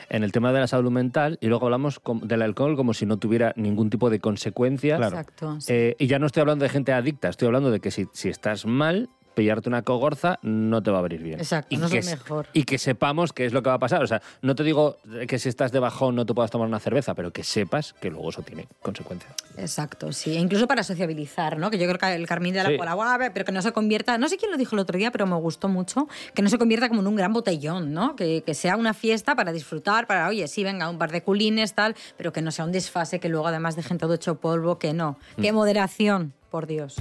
en 0.09 0.23
el 0.23 0.33
tema 0.33 0.53
de 0.53 0.61
la 0.61 0.67
salud 0.67 0.91
mental, 0.91 1.39
y 1.41 1.49
luego 1.49 1.67
hablamos 1.67 2.01
del 2.23 2.43
alcohol 2.43 2.77
como 2.77 2.95
si 2.95 3.07
no 3.07 3.17
tuviera 3.17 3.53
ningún 3.57 3.91
tipo 3.91 4.11
de 4.11 4.21
consecuencias. 4.21 4.99
Claro. 4.99 5.17
Exacto. 5.17 5.61
sí. 5.61 5.73
Eh, 5.73 5.97
y 5.99 6.07
ya 6.07 6.19
no 6.19 6.27
estoy 6.27 6.43
hablando 6.43 6.63
de 6.63 6.69
gente 6.69 6.93
adicta, 6.93 7.29
estoy 7.29 7.47
hablando 7.47 7.71
de 7.71 7.81
que 7.81 7.91
si, 7.91 8.07
si 8.13 8.29
estás 8.29 8.67
mal, 8.67 9.09
pillarte 9.37 9.69
una 9.69 9.83
cogorza 9.83 10.39
no 10.43 10.83
te 10.83 10.91
va 10.91 10.99
a 10.99 11.03
venir 11.03 11.23
bien. 11.23 11.39
Exacto, 11.39 11.75
y 11.75 11.77
no 11.77 11.89
que, 11.89 12.01
lo 12.01 12.07
mejor. 12.07 12.49
Y 12.55 12.65
que 12.65 12.79
sepamos 12.79 13.33
qué 13.33 13.45
es 13.45 13.53
lo 13.53 13.63
que 13.63 13.69
va 13.69 13.77
a 13.77 13.79
pasar. 13.79 14.03
O 14.03 14.07
sea, 14.07 14.23
no 14.41 14.55
te 14.55 14.65
digo 14.65 14.97
que 15.29 15.39
si 15.39 15.49
estás 15.49 15.71
de 15.73 15.79
bajón 15.79 16.17
no 16.17 16.25
te 16.25 16.35
puedas 16.35 16.51
tomar 16.51 16.67
una 16.67 16.81
cerveza, 16.81 17.15
pero 17.15 17.33
que 17.33 17.45
sepas 17.45 17.93
que 17.93 18.11
luego 18.11 18.31
eso 18.31 18.43
tiene 18.43 18.67
consecuencias. 18.83 19.33
Exacto, 19.59 20.11
sí. 20.11 20.37
E 20.37 20.41
Incluso 20.41 20.67
para 20.67 20.83
sociabilizar, 20.83 21.59
¿no? 21.59 21.71
Que 21.71 21.79
yo 21.79 21.87
creo 21.87 21.99
que 21.99 22.15
el 22.15 22.27
Carmín 22.27 22.55
de 22.55 22.63
la 22.63 22.71
Sí. 22.71 22.77
Guau, 22.77 23.19
pero 23.33 23.45
que 23.45 23.53
no 23.53 23.63
se 23.63 23.73
convierta, 23.73 24.19
no 24.19 24.29
sé 24.29 24.39
quién 24.39 24.51
lo 24.51 24.57
dijo 24.57 24.75
el 24.75 24.81
otro 24.81 24.99
día, 24.99 25.11
pero 25.11 25.27
me 25.27 25.37
gustó 25.37 25.69
mucho, 25.69 26.09
que 26.35 26.43
no 26.43 26.49
se 26.49 26.59
convierta 26.59 26.89
como 26.89 27.03
en 27.03 27.07
un 27.07 27.17
gran 27.17 27.33
botellón, 27.33 27.93
¿no? 27.93 28.17
Que, 28.17 28.43
que 28.43 28.55
sea 28.55 28.77
una 28.77 28.95
fiesta 28.95 29.37
para 29.37 29.53
disfrutar, 29.53 30.07
para, 30.07 30.29
oye, 30.29 30.49
sí, 30.49 30.65
venga, 30.65 30.89
un 30.89 30.99
par 30.99 31.13
de 31.13 31.23
culines, 31.23 31.75
tal, 31.75 31.95
pero 32.17 32.33
que 32.33 32.43
no 32.43 32.51
sea 32.51 32.65
un 32.65 32.73
desfase 32.73 33.21
que 33.21 33.29
luego 33.29 33.47
además 33.47 33.77
dejen 33.77 33.99
todo 33.99 34.15
hecho 34.15 34.37
polvo, 34.37 34.79
que 34.79 34.95
no. 34.95 35.19
Qué 35.41 35.53
moderación, 35.53 36.33
por 36.51 36.67
Dios. 36.67 36.97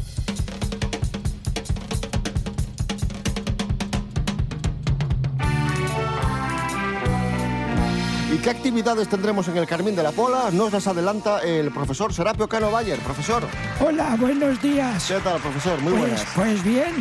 Qué 8.46 8.52
actividades 8.52 9.08
tendremos 9.10 9.48
en 9.48 9.58
el 9.58 9.66
Carmín 9.66 9.96
de 9.96 10.04
la 10.04 10.12
Pola? 10.12 10.52
Nos 10.52 10.72
las 10.72 10.86
adelanta 10.86 11.40
el 11.42 11.72
profesor 11.72 12.14
Serapio 12.14 12.48
Cano 12.48 12.70
Bayer. 12.70 13.00
Profesor, 13.00 13.42
Hola, 13.84 14.16
buenos 14.20 14.62
días. 14.62 15.04
¿qué 15.08 15.16
tal, 15.20 15.40
profesor? 15.42 15.82
Muy 15.82 15.94
Pues, 15.94 16.02
buenas. 16.02 16.26
pues 16.36 16.64
bien, 16.64 16.94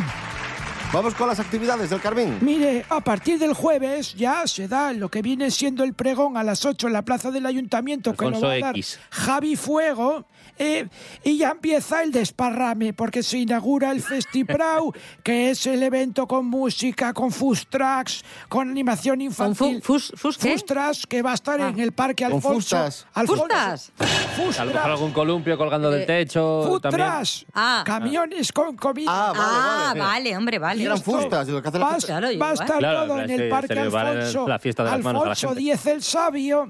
Vamos 0.95 1.13
con 1.13 1.27
las 1.27 1.41
actividades 1.41 1.89
del 1.89 1.99
Carmín. 1.99 2.37
mire, 2.39 2.85
a 2.89 3.01
partir 3.01 3.37
del 3.37 3.53
jueves 3.53 4.13
ya 4.15 4.47
se 4.47 4.69
da 4.69 4.93
lo 4.93 5.09
que 5.11 5.21
viene 5.21 5.51
siendo 5.51 5.83
el 5.83 5.93
pregón 5.93 6.37
a 6.37 6.43
las 6.43 6.63
8 6.63 6.87
en 6.87 6.93
la 6.93 7.01
plaza 7.01 7.31
del 7.31 7.45
ayuntamiento 7.45 8.13
que 8.13 8.29
lo 8.29 8.39
va 8.39 8.53
a 8.53 8.59
dar 8.59 8.75
X. 8.77 8.97
Javi 9.11 9.57
Fuego. 9.57 10.25
eh, 10.57 10.87
y 11.21 11.37
ya 11.37 11.49
empieza 11.49 12.01
el 12.01 12.13
desparrame 12.13 12.93
porque 12.93 13.23
se 13.23 13.39
inaugura 13.39 13.91
el 13.91 14.01
Festiprau, 14.01 14.93
que 15.23 15.49
es 15.51 15.65
el 15.67 15.83
evento 15.83 16.27
con 16.27 16.45
música, 16.45 17.11
con 17.11 17.29
food 17.33 17.57
trucks, 17.69 18.23
con 18.47 18.69
animación 18.69 19.17
¿Con 19.35 19.53
fu- 19.53 19.65
infantil. 19.65 19.81
fus- 19.83 20.63
trucks 20.65 21.05
que 21.07 21.21
va 21.21 21.31
a 21.31 21.33
estar 21.33 21.59
Ah. 21.59 21.67
en 21.67 21.79
el 21.81 21.91
Parque 21.91 22.23
Con 22.23 22.35
Alfonso. 22.35 22.53
fustas. 22.77 23.05
Alfonso- 23.15 23.43
¿Fustas? 23.43 23.91
Food 24.37 24.55
A 24.59 24.65
lo 24.65 24.73
mejor 24.73 24.91
algún 24.91 25.11
columpio 25.11 25.57
colgando 25.57 25.91
del 25.91 26.03
Eh, 26.03 26.05
techo. 26.05 26.63
Food 26.67 26.81
también. 26.83 27.05
trucks. 27.09 27.45
Ah. 27.53 27.83
Camiones 27.85 28.53
con 28.53 28.77
comida. 28.77 29.11
Ah, 29.11 29.33
vale, 29.33 29.43
ah, 29.45 29.83
vale. 29.87 29.99
vale, 29.99 30.37
hombre, 30.37 30.59
vale. 30.59 30.84
Eran 30.85 31.01
fustas, 31.01 31.47
de 31.47 31.53
lo 31.53 31.61
que 31.61 31.67
hace 31.69 31.79
la 31.79 31.85
Va, 31.85 31.91
fiesta. 31.93 32.07
Claro, 32.17 32.31
yo 32.31 32.39
va 32.39 32.49
a 32.49 32.53
estar 32.53 32.77
Claro, 32.79 33.07
todo 33.07 33.19
en 33.19 33.25
es 33.25 33.31
el 33.31 33.37
que 33.37 33.49
Parque 33.49 33.73
se 33.73 33.79
Alfonso. 33.79 34.47
la 34.47 34.59
fiesta 34.59 34.83
de 34.83 34.91
las 34.91 35.03
manos 35.03 35.21
a 35.21 35.25
la 35.25 35.31
Alfonso 35.31 35.55
gente. 35.55 35.71
X 35.71 35.85
el 35.87 36.03
Sabio. 36.03 36.69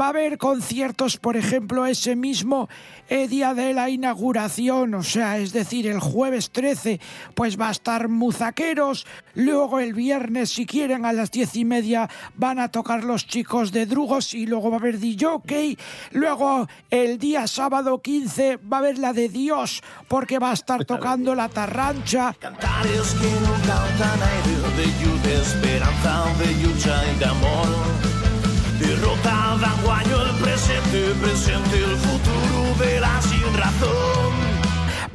Va 0.00 0.06
a 0.06 0.08
haber 0.10 0.38
conciertos, 0.38 1.16
por 1.16 1.36
ejemplo, 1.36 1.86
ese 1.86 2.14
mismo 2.16 2.68
eh, 3.08 3.26
día 3.28 3.54
de 3.54 3.74
la 3.74 3.90
inauguración, 3.90 4.94
o 4.94 5.02
sea, 5.02 5.38
es 5.38 5.52
decir, 5.52 5.86
el 5.88 5.98
jueves 5.98 6.50
13, 6.50 7.00
pues 7.34 7.58
va 7.60 7.68
a 7.68 7.72
estar 7.72 8.08
Muzaqueros. 8.08 9.06
Luego 9.34 9.80
el 9.80 9.94
viernes, 9.94 10.50
si 10.50 10.66
quieren, 10.66 11.04
a 11.04 11.12
las 11.12 11.30
diez 11.30 11.56
y 11.56 11.64
media 11.64 12.08
van 12.36 12.58
a 12.60 12.68
tocar 12.70 13.02
los 13.04 13.26
chicos 13.26 13.72
de 13.72 13.86
Drugos 13.86 14.34
y 14.34 14.46
luego 14.46 14.70
va 14.70 14.76
a 14.76 14.80
haber 14.80 14.98
DJ. 14.98 15.76
Luego 16.12 16.68
el 16.90 17.18
día 17.18 17.46
sábado 17.46 18.00
15 18.00 18.58
va 18.58 18.76
a 18.78 18.80
haber 18.80 18.98
la 18.98 19.12
de 19.12 19.28
Dios, 19.28 19.82
porque 20.08 20.38
va 20.38 20.50
a 20.50 20.54
estar 20.54 20.84
tocando 20.84 21.34
la 21.34 21.48
Tarrancha. 21.48 22.34
Cantares 22.38 23.14
que 23.20 23.30
no 23.40 23.49
cantan 23.66 24.20
aire 24.22 24.56
de 24.76 24.86
lluvia, 25.00 25.22
de 25.22 25.42
esperanza, 25.42 26.24
de 26.38 26.52
lucha 26.62 26.94
y 27.12 27.18
de 27.18 27.24
amor. 27.24 27.68
Derrota 28.78 29.56
dan 29.60 29.82
guaño 29.82 30.22
el 30.26 30.34
presente, 30.42 31.14
presente 31.20 31.76
el 31.78 31.96
futuro 31.96 32.84
de 32.84 33.00
la 33.00 33.20
sin 33.22 33.54
razón. 33.54 34.39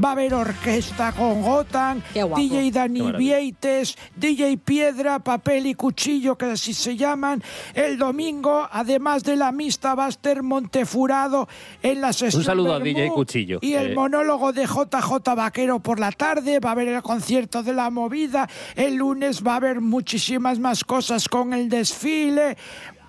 Va 0.05 0.09
a 0.09 0.11
haber 0.11 0.35
orquesta 0.35 1.13
con 1.13 1.41
Gotan. 1.41 2.03
DJ 2.13 2.69
Dani. 2.69 3.11
Vieites, 3.13 3.97
DJ 4.15 4.55
Piedra, 4.57 5.17
Papel 5.17 5.65
y 5.65 5.73
Cuchillo, 5.73 6.37
que 6.37 6.45
así 6.45 6.75
se 6.75 6.95
llaman. 6.95 7.41
El 7.73 7.97
domingo, 7.97 8.69
además 8.71 9.23
de 9.23 9.35
la 9.35 9.51
mixta, 9.51 9.95
va 9.95 10.05
a 10.05 10.09
estar 10.09 10.43
Montefurado 10.43 11.47
en 11.81 12.01
la 12.01 12.13
sesión. 12.13 12.43
saludo 12.43 12.75
a 12.75 12.79
DJ 12.79 13.09
Cuchillo. 13.09 13.57
Y 13.63 13.73
el 13.73 13.93
Eh. 13.93 13.95
monólogo 13.95 14.53
de 14.53 14.67
JJ 14.67 15.33
Vaquero 15.35 15.79
por 15.79 15.99
la 15.99 16.11
tarde. 16.11 16.59
Va 16.59 16.69
a 16.69 16.71
haber 16.73 16.89
el 16.89 17.01
concierto 17.01 17.63
de 17.63 17.73
la 17.73 17.89
movida. 17.89 18.47
El 18.75 18.97
lunes 18.97 19.41
va 19.43 19.53
a 19.53 19.55
haber 19.55 19.81
muchísimas 19.81 20.59
más 20.59 20.83
cosas 20.83 21.27
con 21.27 21.51
el 21.51 21.67
desfile. 21.67 22.57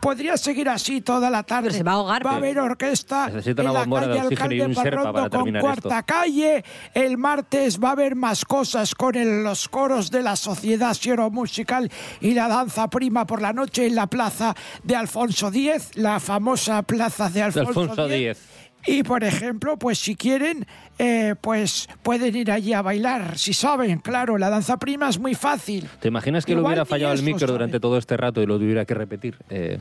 Podría 0.07 0.37
seguir 0.37 0.69
así 0.69 1.01
toda 1.01 1.29
la 1.31 1.43
tarde. 1.43 1.65
Pero 1.71 1.79
se 1.79 1.83
va 1.83 1.91
a 1.91 1.95
ahogar, 1.97 2.25
Va 2.25 2.31
a 2.31 2.35
pero- 2.35 2.47
haber 2.47 2.59
orquesta 2.61 3.27
Necesita 3.29 3.63
en 3.63 3.69
una 3.71 3.73
la 3.73 3.81
bombona 3.81 4.07
de 4.07 4.13
calle 4.15 4.27
oxígeno 4.29 4.55
y 4.55 4.61
Alcalde 4.61 4.67
un 4.67 4.75
Parrondo 4.85 5.13
para 5.13 5.23
con 5.31 5.31
terminar 5.31 5.63
esto. 5.65 5.89
cuarta 5.89 6.03
calle. 6.05 6.65
El 6.95 7.19
martes 7.19 7.81
va 7.81 7.89
a 7.89 7.93
haber 7.93 8.15
más 8.15 8.45
cosas 8.45 8.95
con 8.95 9.17
el- 9.17 9.43
los 9.43 9.69
coros 9.69 10.13
de 10.13 10.23
la 10.23 10.37
Sociedad 10.37 10.95
Siero 10.95 11.29
Musical 11.31 11.91
y 12.21 12.35
la 12.35 12.47
danza 12.47 12.89
prima 12.89 13.27
por 13.27 13.43
la 13.43 13.53
noche 13.53 13.87
en 13.87 13.97
la 13.97 14.07
plaza 14.07 14.55
de 14.85 14.95
Alfonso 14.95 15.49
X, 15.49 15.91
la 15.97 16.21
famosa 16.21 16.83
plaza 16.85 17.27
de 17.29 17.35
De 17.35 17.43
Alfonso, 17.43 17.81
Alfonso 17.81 18.07
X. 18.09 18.39
X. 18.39 18.56
Y 18.87 19.03
por 19.03 19.25
ejemplo, 19.25 19.77
pues 19.77 19.99
si 19.99 20.15
quieren, 20.15 20.67
eh, 20.99 21.35
pues 21.41 21.89
pueden 22.03 22.37
ir 22.37 22.51
allí 22.51 22.73
a 22.73 22.83
bailar. 22.83 23.37
Si 23.39 23.53
saben, 23.53 23.99
claro, 23.99 24.39
la 24.39 24.49
danza 24.49 24.77
prima 24.77 25.09
es 25.09 25.19
muy 25.19 25.35
fácil. 25.35 25.89
¿Te 26.01 26.09
imaginas 26.09 26.45
que 26.45 26.53
le 26.53 26.59
Igual 26.59 26.73
hubiera 26.73 26.85
ni 26.85 26.89
fallado 26.89 27.13
el 27.15 27.23
micro 27.23 27.47
durante 27.47 27.81
todo 27.81 27.99
este 27.99 28.17
rato 28.17 28.41
y 28.43 28.47
lo 28.47 28.59
tuviera 28.59 28.85
que 28.85 28.95
repetir? 28.95 29.37
Eh, 29.51 29.79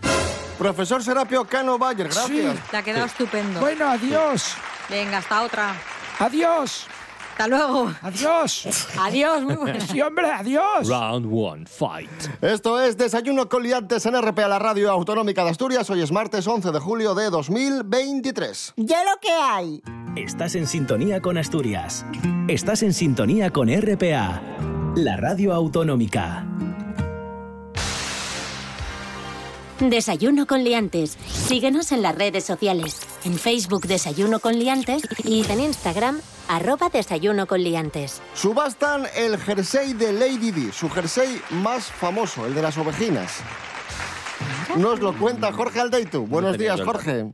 Profesor 0.57 1.03
Serapio 1.03 1.45
Cano 1.45 1.77
Bayer, 1.77 2.07
gracias. 2.07 2.71
Te 2.71 2.77
ha 2.77 2.83
quedado 2.83 3.05
estupendo. 3.05 3.59
Bueno, 3.59 3.87
adiós. 3.89 4.55
Venga, 4.89 5.17
hasta 5.17 5.43
otra. 5.43 5.75
Adiós. 6.19 6.87
Hasta 7.35 7.49
luego. 7.49 7.91
Adiós. 8.01 8.87
Adiós, 8.97 9.43
muy 9.43 9.55
buenas. 9.55 9.83
Sí, 9.89 10.01
hombre, 10.01 10.31
adiós. 10.31 10.87
round 10.87 11.27
one, 11.29 11.65
fight. 11.65 12.09
Esto 12.41 12.81
es 12.81 12.95
Desayuno 12.95 13.49
con 13.49 13.61
Liantes 13.61 14.05
en 14.05 14.15
RP 14.15 14.39
a 14.39 14.47
la 14.47 14.57
Radio 14.57 14.89
Autonómica 14.89 15.43
de 15.43 15.49
Asturias. 15.49 15.89
Hoy 15.89 16.01
es 16.01 16.13
martes 16.13 16.47
11 16.47 16.71
de 16.71 16.79
julio 16.79 17.13
de 17.13 17.29
2023. 17.29 18.75
Ya 18.77 19.03
lo 19.03 19.19
que 19.19 19.31
hay. 19.31 19.81
Estás 20.15 20.55
en 20.55 20.65
sintonía 20.65 21.21
con 21.21 21.37
Asturias. 21.37 22.05
Estás 22.47 22.83
en 22.83 22.93
sintonía 22.93 23.49
con 23.49 23.67
RPA, 23.67 24.41
la 24.95 25.17
radio 25.17 25.53
autonómica. 25.53 26.45
Desayuno 29.79 30.47
con 30.47 30.63
liantes. 30.63 31.17
Síguenos 31.27 31.91
en 31.91 32.01
las 32.01 32.15
redes 32.15 32.45
sociales. 32.45 33.01
En 33.25 33.37
Facebook 33.37 33.87
Desayuno 33.87 34.39
con 34.39 34.57
liantes 34.57 35.03
y 35.25 35.45
en 35.51 35.59
Instagram 35.59 36.21
arroba 36.47 36.87
Desayuno 36.89 37.45
con 37.45 37.61
liantes. 37.61 38.21
Subastan 38.35 39.05
el 39.17 39.37
jersey 39.37 39.93
de 39.93 40.13
Lady 40.13 40.51
Di, 40.51 40.71
su 40.71 40.89
jersey 40.89 41.41
más 41.49 41.87
famoso, 41.87 42.45
el 42.45 42.55
de 42.55 42.61
las 42.61 42.77
ovejinas. 42.77 43.41
Nos 44.77 45.01
lo 45.01 45.17
cuenta 45.17 45.51
Jorge 45.51 45.81
Aldeitu. 45.81 46.25
Buenos 46.25 46.57
días, 46.57 46.79
Jorge. 46.79 47.25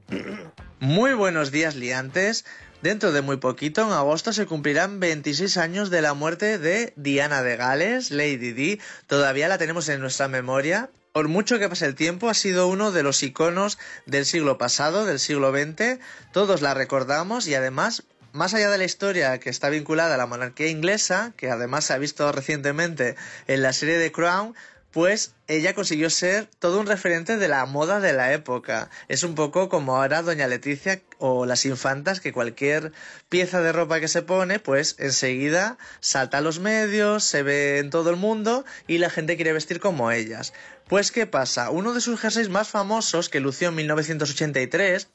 Muy 0.80 1.14
buenos 1.14 1.52
días, 1.52 1.76
liantes. 1.76 2.46
Dentro 2.82 3.12
de 3.12 3.22
muy 3.22 3.38
poquito, 3.38 3.84
en 3.84 3.92
agosto, 3.92 4.34
se 4.34 4.48
cumplirán 4.48 5.00
26 5.00 5.58
años 5.58 5.92
de 5.92 6.02
la 6.02 6.16
muerte 6.16 6.58
de 6.58 6.94
Diana 6.96 7.44
de 7.44 7.56
Gales, 7.56 8.10
Lady 8.10 8.52
Di. 8.52 8.80
Todavía 9.06 9.48
la 9.48 9.60
tenemos 9.60 9.88
en 9.90 10.02
nuestra 10.02 10.28
memoria. 10.28 10.90
Por 11.14 11.28
mucho 11.28 11.60
que 11.60 11.68
pase 11.68 11.86
el 11.86 11.96
tiempo, 11.96 12.30
ha 12.30 12.34
sido 12.34 12.68
uno 12.68 12.94
de 12.94 13.04
los 13.04 13.22
iconos 13.22 13.78
del 14.06 14.26
siglo 14.26 14.58
pasado, 14.58 15.06
del 15.06 15.20
siglo 15.20 15.52
XX. 15.52 16.00
Todos 16.32 16.62
la 16.62 16.74
recordamos 16.74 17.48
y 17.48 17.56
además 17.56 18.04
más 18.34 18.54
allá 18.54 18.70
de 18.70 18.78
la 18.78 18.86
historia 18.86 19.38
que 19.40 19.50
está 19.50 19.68
vinculada 19.68 20.16
a 20.16 20.18
la 20.18 20.26
monarquía 20.26 20.70
inglesa, 20.70 21.34
que 21.36 21.52
además 21.52 21.84
se 21.84 21.94
ha 21.94 21.98
visto 21.98 22.32
recientemente 22.32 23.16
en 23.48 23.62
la 23.62 23.74
serie 23.74 23.98
de 23.98 24.14
Crown, 24.14 24.56
pues 24.92 25.34
ella 25.48 25.74
consiguió 25.74 26.10
ser 26.10 26.48
todo 26.60 26.80
un 26.80 26.86
referente 26.86 27.38
de 27.38 27.48
la 27.48 27.66
moda 27.66 28.00
de 28.00 28.14
la 28.14 28.34
época. 28.34 28.90
Es 29.08 29.24
un 29.24 29.36
poco 29.36 29.70
como 29.70 29.96
ahora 29.96 30.22
Doña 30.22 30.48
Leticia 30.48 31.02
o 31.18 31.46
las 31.46 31.66
infantas, 31.66 32.20
que 32.20 32.34
cualquier 32.34 32.92
pieza 33.30 33.62
de 33.62 33.72
ropa 33.72 34.00
que 34.00 34.08
se 34.08 34.22
pone, 34.22 34.60
pues 34.60 34.96
enseguida 35.00 35.78
salta 36.02 36.40
a 36.40 36.42
los 36.42 36.60
medios, 36.60 37.24
se 37.24 37.44
ve 37.44 37.80
en 37.80 37.90
todo 37.90 38.10
el 38.10 38.18
mundo 38.18 38.66
y 38.88 38.98
la 38.98 39.10
gente 39.10 39.36
quiere 39.36 39.54
vestir 39.54 39.80
como 39.80 40.12
ellas. 40.12 40.54
Pues 40.88 41.12
¿qué 41.12 41.26
pasa? 41.26 41.70
Uno 41.70 41.94
de 41.94 42.02
sus 42.02 42.20
jerseys 42.20 42.50
más 42.50 42.68
famosos 42.68 43.30
que 43.30 43.40
lució 43.40 43.70
en 43.70 43.76
1983 43.76 45.08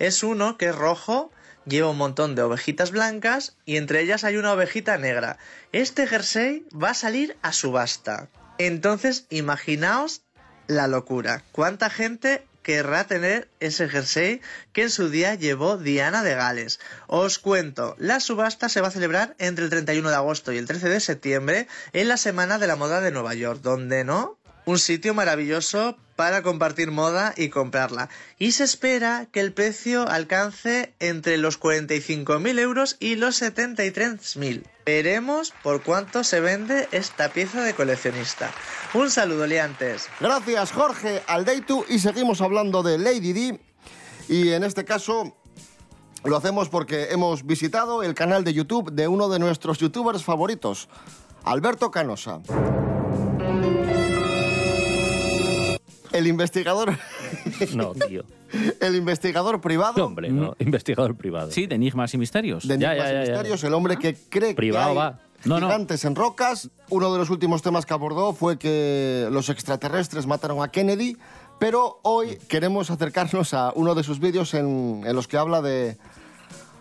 es 0.00 0.22
uno 0.22 0.58
que 0.58 0.66
es 0.66 0.74
rojo, 0.74 1.30
lleva 1.66 1.90
un 1.90 1.98
montón 1.98 2.34
de 2.34 2.42
ovejitas 2.42 2.90
blancas 2.90 3.56
y 3.64 3.76
entre 3.76 4.00
ellas 4.00 4.24
hay 4.24 4.36
una 4.36 4.52
ovejita 4.52 4.98
negra. 4.98 5.38
Este 5.72 6.06
jersey 6.06 6.66
va 6.72 6.90
a 6.90 6.94
salir 6.94 7.36
a 7.42 7.52
subasta. 7.52 8.28
Entonces, 8.66 9.24
imaginaos 9.30 10.20
la 10.66 10.86
locura. 10.86 11.42
¿Cuánta 11.50 11.88
gente 11.88 12.46
querrá 12.62 13.06
tener 13.06 13.48
ese 13.58 13.88
jersey 13.88 14.42
que 14.74 14.82
en 14.82 14.90
su 14.90 15.08
día 15.08 15.34
llevó 15.34 15.78
Diana 15.78 16.22
de 16.22 16.34
Gales? 16.34 16.78
Os 17.06 17.38
cuento, 17.38 17.96
la 17.98 18.20
subasta 18.20 18.68
se 18.68 18.82
va 18.82 18.88
a 18.88 18.90
celebrar 18.90 19.34
entre 19.38 19.64
el 19.64 19.70
31 19.70 20.10
de 20.10 20.14
agosto 20.14 20.52
y 20.52 20.58
el 20.58 20.66
13 20.66 20.90
de 20.90 21.00
septiembre 21.00 21.68
en 21.94 22.08
la 22.08 22.18
Semana 22.18 22.58
de 22.58 22.66
la 22.66 22.76
Moda 22.76 23.00
de 23.00 23.12
Nueva 23.12 23.32
York, 23.32 23.62
donde 23.62 24.04
no 24.04 24.38
un 24.64 24.78
sitio 24.78 25.14
maravilloso 25.14 25.96
para 26.16 26.42
compartir 26.42 26.90
moda 26.90 27.32
y 27.36 27.48
comprarla. 27.48 28.10
Y 28.38 28.52
se 28.52 28.64
espera 28.64 29.26
que 29.32 29.40
el 29.40 29.52
precio 29.52 30.06
alcance 30.06 30.92
entre 31.00 31.38
los 31.38 31.58
45.000 31.58 32.58
euros 32.58 32.96
y 33.00 33.16
los 33.16 33.40
73.000. 33.40 34.64
Veremos 34.84 35.54
por 35.62 35.82
cuánto 35.82 36.22
se 36.22 36.40
vende 36.40 36.88
esta 36.92 37.30
pieza 37.30 37.62
de 37.62 37.74
coleccionista. 37.74 38.50
Un 38.92 39.10
saludo, 39.10 39.46
liantes. 39.46 40.08
Gracias, 40.20 40.72
Jorge 40.72 41.22
Aldeitu. 41.26 41.86
Y 41.88 42.00
seguimos 42.00 42.42
hablando 42.42 42.82
de 42.82 42.98
Lady 42.98 43.32
Di. 43.32 43.58
Y 44.28 44.50
en 44.50 44.62
este 44.62 44.84
caso 44.84 45.36
lo 46.24 46.36
hacemos 46.36 46.68
porque 46.68 47.08
hemos 47.12 47.46
visitado 47.46 48.02
el 48.02 48.14
canal 48.14 48.44
de 48.44 48.52
YouTube 48.52 48.92
de 48.92 49.08
uno 49.08 49.30
de 49.30 49.38
nuestros 49.38 49.78
youtubers 49.78 50.22
favoritos, 50.22 50.88
Alberto 51.44 51.90
Canosa. 51.90 52.40
El 56.20 56.26
investigador. 56.26 56.96
No, 57.74 57.92
tío. 57.94 58.24
El 58.80 58.96
investigador 58.96 59.60
privado. 59.60 59.94
No, 59.96 60.04
hombre, 60.06 60.30
no. 60.30 60.54
Investigador 60.58 61.14
privado. 61.16 61.50
Sí, 61.50 61.66
de 61.66 61.76
enigmas 61.76 62.12
y 62.14 62.18
misterios. 62.18 62.66
De 62.66 62.74
enigmas 62.74 62.96
ya, 62.98 63.04
y 63.04 63.12
ya, 63.12 63.12
ya. 63.24 63.30
misterios, 63.32 63.64
el 63.64 63.74
hombre 63.74 63.96
que 63.96 64.14
cree 64.28 64.54
Privado 64.54 64.86
que 64.86 64.90
hay 64.90 64.96
va. 64.96 65.20
No, 65.44 65.58
no. 65.58 65.66
gigantes 65.68 66.04
en 66.04 66.14
rocas. 66.14 66.68
Uno 66.90 67.12
de 67.12 67.18
los 67.18 67.30
últimos 67.30 67.62
temas 67.62 67.86
que 67.86 67.94
abordó 67.94 68.32
fue 68.34 68.58
que 68.58 69.28
los 69.30 69.48
extraterrestres 69.48 70.26
mataron 70.26 70.62
a 70.62 70.68
Kennedy, 70.68 71.16
pero 71.58 72.00
hoy 72.02 72.36
queremos 72.48 72.90
acercarnos 72.90 73.54
a 73.54 73.72
uno 73.74 73.94
de 73.94 74.02
sus 74.02 74.20
vídeos 74.20 74.52
en, 74.54 75.02
en 75.06 75.16
los 75.16 75.26
que 75.28 75.38
habla 75.38 75.62
de, 75.62 75.96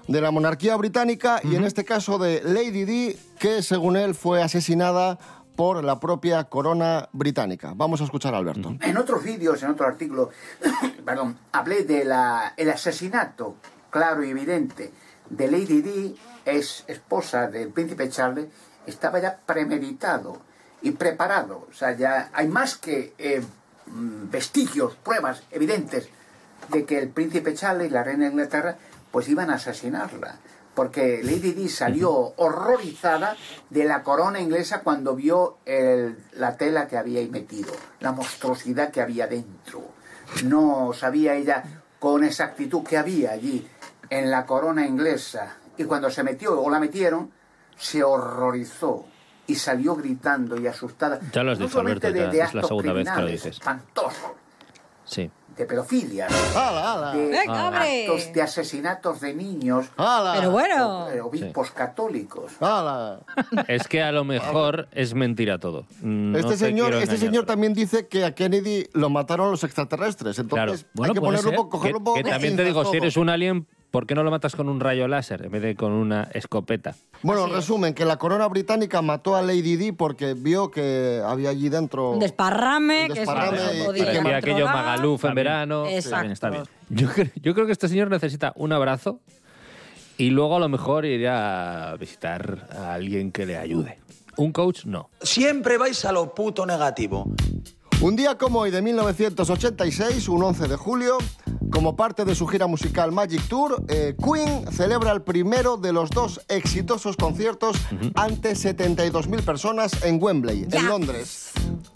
de 0.08 0.22
la 0.22 0.32
monarquía 0.32 0.76
británica 0.76 1.40
y 1.44 1.56
en 1.56 1.64
este 1.64 1.86
caso 1.86 2.18
de 2.18 2.42
Lady 2.44 2.84
Di, 2.84 3.16
que 3.40 3.62
según 3.62 3.96
él 3.96 4.16
fue 4.16 4.42
asesinada 4.42 5.20
por 5.60 5.84
la 5.84 6.00
propia 6.00 6.46
corona 6.46 7.10
británica. 7.12 7.74
Vamos 7.76 8.00
a 8.00 8.06
escuchar 8.06 8.34
a 8.34 8.38
Alberto. 8.38 8.78
En 8.80 8.96
otros 8.96 9.22
vídeos, 9.22 9.62
en 9.62 9.72
otro 9.72 9.86
artículo, 9.86 10.30
perdón, 11.06 11.38
hablé 11.52 11.84
del 11.84 12.10
asesinato 12.14 13.58
claro 13.90 14.24
y 14.24 14.30
evidente 14.30 14.94
de 15.30 15.52
Lady 15.52 15.82
Di, 15.82 16.18
es 16.46 16.86
esposa 16.88 17.48
del 17.48 17.72
príncipe 17.72 18.08
Charles, 18.08 18.48
estaba 18.86 19.20
ya 19.20 19.38
premeditado 19.46 20.38
y 20.82 20.92
preparado. 20.92 21.68
O 21.70 21.74
sea, 21.74 21.92
ya 21.92 22.30
hay 22.32 22.48
más 22.48 22.78
que 22.78 23.14
eh, 23.18 23.44
vestigios, 23.86 24.96
pruebas 24.96 25.44
evidentes 25.52 26.08
de 26.70 26.86
que 26.86 27.00
el 27.00 27.10
príncipe 27.10 27.54
Charles 27.54 27.90
y 27.90 27.92
la 27.92 28.06
reina 28.06 28.24
de 28.24 28.32
Inglaterra 28.32 28.78
pues 29.12 29.28
iban 29.28 29.50
a 29.50 29.56
asesinarla. 29.56 30.38
Porque 30.80 31.20
Lady 31.22 31.52
Di 31.52 31.68
salió 31.68 32.10
horrorizada 32.38 33.36
de 33.70 33.84
la 33.84 34.02
corona 34.02 34.40
inglesa 34.40 34.80
cuando 34.82 35.14
vio 35.14 35.58
el- 35.66 36.18
la 36.36 36.56
tela 36.56 36.88
que 36.88 36.98
había 36.98 37.20
ahí 37.20 37.28
metido, 37.28 37.74
la 38.00 38.14
monstruosidad 38.14 38.90
que 38.90 39.02
había 39.02 39.28
dentro. 39.28 39.82
No 40.46 40.94
sabía 40.94 41.36
ella 41.36 41.66
con 42.00 42.24
exactitud 42.24 42.82
qué 42.88 42.98
había 42.98 43.32
allí 43.32 43.68
en 44.10 44.32
la 44.32 44.46
corona 44.46 44.88
inglesa. 44.88 45.58
Y 45.76 45.84
cuando 45.84 46.10
se 46.10 46.24
metió 46.24 46.58
o 46.62 46.70
la 46.70 46.80
metieron, 46.80 47.30
se 47.78 48.02
horrorizó 48.02 49.06
y 49.48 49.56
salió 49.56 49.98
gritando 49.98 50.58
y 50.62 50.66
asustada. 50.68 51.20
Ya 51.34 51.44
lo 51.44 51.52
has 51.52 51.60
No 51.60 51.66
dicho, 51.66 51.82
Alberto, 51.82 52.10
de, 52.10 52.20
ya 52.22 52.30
de 52.30 52.40
es 52.40 52.54
la 52.54 52.64
segunda 52.64 52.94
vez 52.94 53.10
que 53.10 53.22
lo 53.22 53.28
dices. 53.28 53.58
espantosos, 53.58 54.32
Sí. 55.04 55.30
De 55.60 55.66
pedofilia, 55.66 56.28
¡Hala, 56.56 56.94
hala! 56.94 57.14
de 57.14 57.38
actos 57.38 58.32
de 58.34 58.42
asesinatos 58.42 59.20
de 59.20 59.34
niños, 59.34 59.88
¡Hala! 59.98 60.36
Pero 60.38 60.52
bueno. 60.52 61.10
eh, 61.10 61.20
obispos 61.20 61.72
católicos. 61.72 62.54
¡Hala! 62.62 63.20
Es 63.68 63.86
que 63.90 64.02
a 64.02 64.14
lo 64.14 64.24
mejor 64.24 64.88
es 64.94 65.14
mentira 65.14 65.60
todo. 65.60 65.84
Mm, 66.02 66.32
no 66.32 66.38
Este 66.40 66.52
te 66.52 66.58
señor, 66.58 66.94
este 66.94 67.18
señor 67.18 67.46
también 67.46 67.74
dice 67.74 68.08
que 68.08 68.24
a 68.24 68.34
Kennedy 68.34 68.88
lo 68.94 69.10
mataron 69.10 69.52
los 69.52 69.64
extraterrestres. 69.66 70.38
Claro. 70.48 70.72
Entonces 70.72 70.86
Bueno, 70.94 71.12
hay 71.12 71.16
que 71.16 71.22
ponerlo 71.22 71.50
un 71.50 71.56
ser. 71.56 71.58
poco, 71.58 71.70
Que, 71.70 71.78
cogerlo 71.78 71.98
un 71.98 72.04
poco 72.06 72.16
que 72.18 72.24
con 72.24 72.32
también 72.32 72.56
te 72.56 72.64
digo, 72.64 72.80
si 72.86 72.92
todo. 72.92 72.98
eres 72.98 73.18
un 73.18 73.28
alien, 73.30 73.68
¿por 73.92 74.06
qué 74.06 74.16
no 74.16 74.24
lo 74.24 74.32
matas 74.32 74.56
con 74.56 74.70
un 74.70 74.80
rayo 74.80 75.08
láser 75.08 75.46
en 75.46 75.52
vez 75.52 75.62
de 75.62 75.76
con 75.76 75.92
una 75.92 76.30
escopeta? 76.34 76.96
Bueno, 77.24 77.46
en 77.46 77.54
resumen, 77.54 77.94
que 77.94 78.06
la 78.06 78.18
corona 78.18 78.48
británica 78.48 79.02
mató 79.02 79.36
a 79.36 79.42
Lady 79.42 79.76
Di 79.76 79.92
porque 79.92 80.34
vio 80.36 80.72
que 80.72 81.22
había 81.26 81.50
allí 81.50 81.70
dentro... 81.70 82.12
Un 82.12 82.20
desparrame, 82.20 83.08
Un 83.10 83.14
que 83.14 83.26
no 83.26 83.34
y- 83.34 83.84
podía 83.86 84.06
Parecía 84.06 84.38
aquello. 84.38 84.66
Magaluf 84.66 85.26
en 85.26 85.36
verano. 85.36 85.86
Exacto. 85.88 86.22
bien, 86.22 86.32
está 86.32 86.50
bien. 86.50 86.64
Yo, 86.90 87.08
cre- 87.10 87.32
yo 87.42 87.54
creo 87.54 87.66
que 87.66 87.72
este 87.74 87.88
señor 87.88 88.10
necesita 88.10 88.54
un 88.56 88.72
abrazo 88.72 89.20
y 90.18 90.30
luego 90.32 90.58
a 90.58 90.60
lo 90.60 90.70
mejor 90.70 91.06
iría 91.06 91.92
a 91.92 91.96
visitar 91.98 92.68
a 92.72 92.94
alguien 92.94 93.32
que 93.32 93.46
le 93.46 93.58
ayude. 93.58 94.00
Un 94.38 94.54
coach, 94.54 94.86
no. 94.86 95.10
Siempre 95.22 95.78
vais 95.78 96.06
a 96.06 96.12
lo 96.14 96.34
puto 96.34 96.66
negativo. 96.66 97.26
Un 98.02 98.16
día 98.16 98.38
como 98.38 98.60
hoy 98.60 98.72
de 98.72 98.82
1986, 98.82 100.30
un 100.30 100.42
11 100.42 100.70
de 100.70 100.78
julio, 100.78 101.18
como 101.70 101.98
parte 101.98 102.24
de 102.24 102.34
su 102.34 102.48
gira 102.48 102.66
musical 102.66 103.12
Magic 103.12 103.46
Tour, 103.50 103.84
eh, 103.90 104.16
Queen 104.24 104.72
celebra 104.72 105.12
el 105.12 105.22
primero 105.22 105.76
de 105.76 105.92
los 105.92 106.10
dos 106.10 106.40
exitosos 106.48 107.18
conciertos 107.18 107.76
ante 108.16 108.54
72.000 108.54 109.44
personas 109.44 110.02
en 110.04 110.18
Wembley, 110.24 110.66
en 110.72 110.86
Londres. 110.88 111.52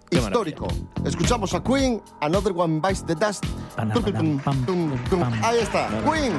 Qué 0.10 0.18
Histórico. 0.18 0.68
Escuchamos 1.06 1.54
a 1.54 1.64
Queen, 1.64 2.02
Another 2.20 2.52
One 2.54 2.82
Bites 2.82 3.06
the 3.06 3.16
Dust. 3.16 3.46
Tum, 3.78 4.04
tum, 4.04 4.40
tum, 4.40 4.66
tum, 4.66 5.04
tum. 5.10 5.24
Ahí 5.42 5.60
está, 5.60 5.88
Queen. 6.04 6.34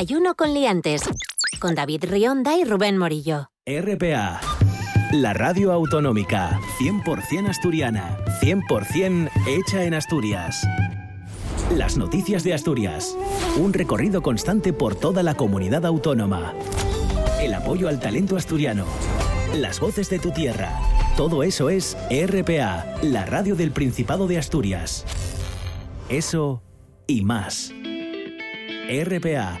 Desayuno 0.00 0.34
con 0.34 0.54
liantes. 0.54 1.02
Con 1.58 1.74
David 1.74 2.06
Rionda 2.08 2.56
y 2.56 2.64
Rubén 2.64 2.96
Morillo. 2.96 3.50
RPA. 3.66 4.40
La 5.12 5.34
radio 5.34 5.72
autonómica, 5.72 6.58
100% 6.78 7.50
asturiana, 7.50 8.16
100% 8.40 9.30
hecha 9.46 9.84
en 9.84 9.92
Asturias. 9.92 10.66
Las 11.76 11.98
noticias 11.98 12.44
de 12.44 12.54
Asturias. 12.54 13.14
Un 13.58 13.74
recorrido 13.74 14.22
constante 14.22 14.72
por 14.72 14.94
toda 14.94 15.22
la 15.22 15.34
comunidad 15.34 15.84
autónoma. 15.84 16.54
El 17.38 17.52
apoyo 17.52 17.86
al 17.86 18.00
talento 18.00 18.38
asturiano. 18.38 18.86
Las 19.54 19.80
voces 19.80 20.08
de 20.08 20.18
tu 20.18 20.30
tierra. 20.30 20.80
Todo 21.14 21.42
eso 21.42 21.68
es 21.68 21.98
RPA, 22.10 22.86
la 23.02 23.26
radio 23.26 23.54
del 23.54 23.70
Principado 23.70 24.26
de 24.26 24.38
Asturias. 24.38 25.04
Eso 26.08 26.62
y 27.06 27.20
más. 27.20 27.74
RPA, 28.90 29.60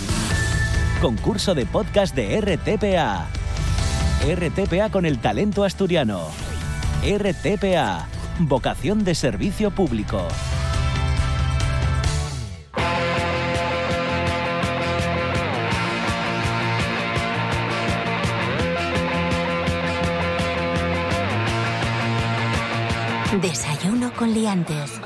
Concurso 1.01 1.55
de 1.55 1.65
podcast 1.65 2.15
de 2.15 2.39
RTPA. 2.39 3.25
RTPA 4.23 4.91
con 4.91 5.07
el 5.07 5.17
talento 5.17 5.63
asturiano. 5.63 6.27
RTPA, 7.03 8.05
vocación 8.37 9.03
de 9.03 9.15
servicio 9.15 9.71
público. 9.71 10.27
Desayuno 23.41 24.13
con 24.13 24.31
liantes. 24.35 25.01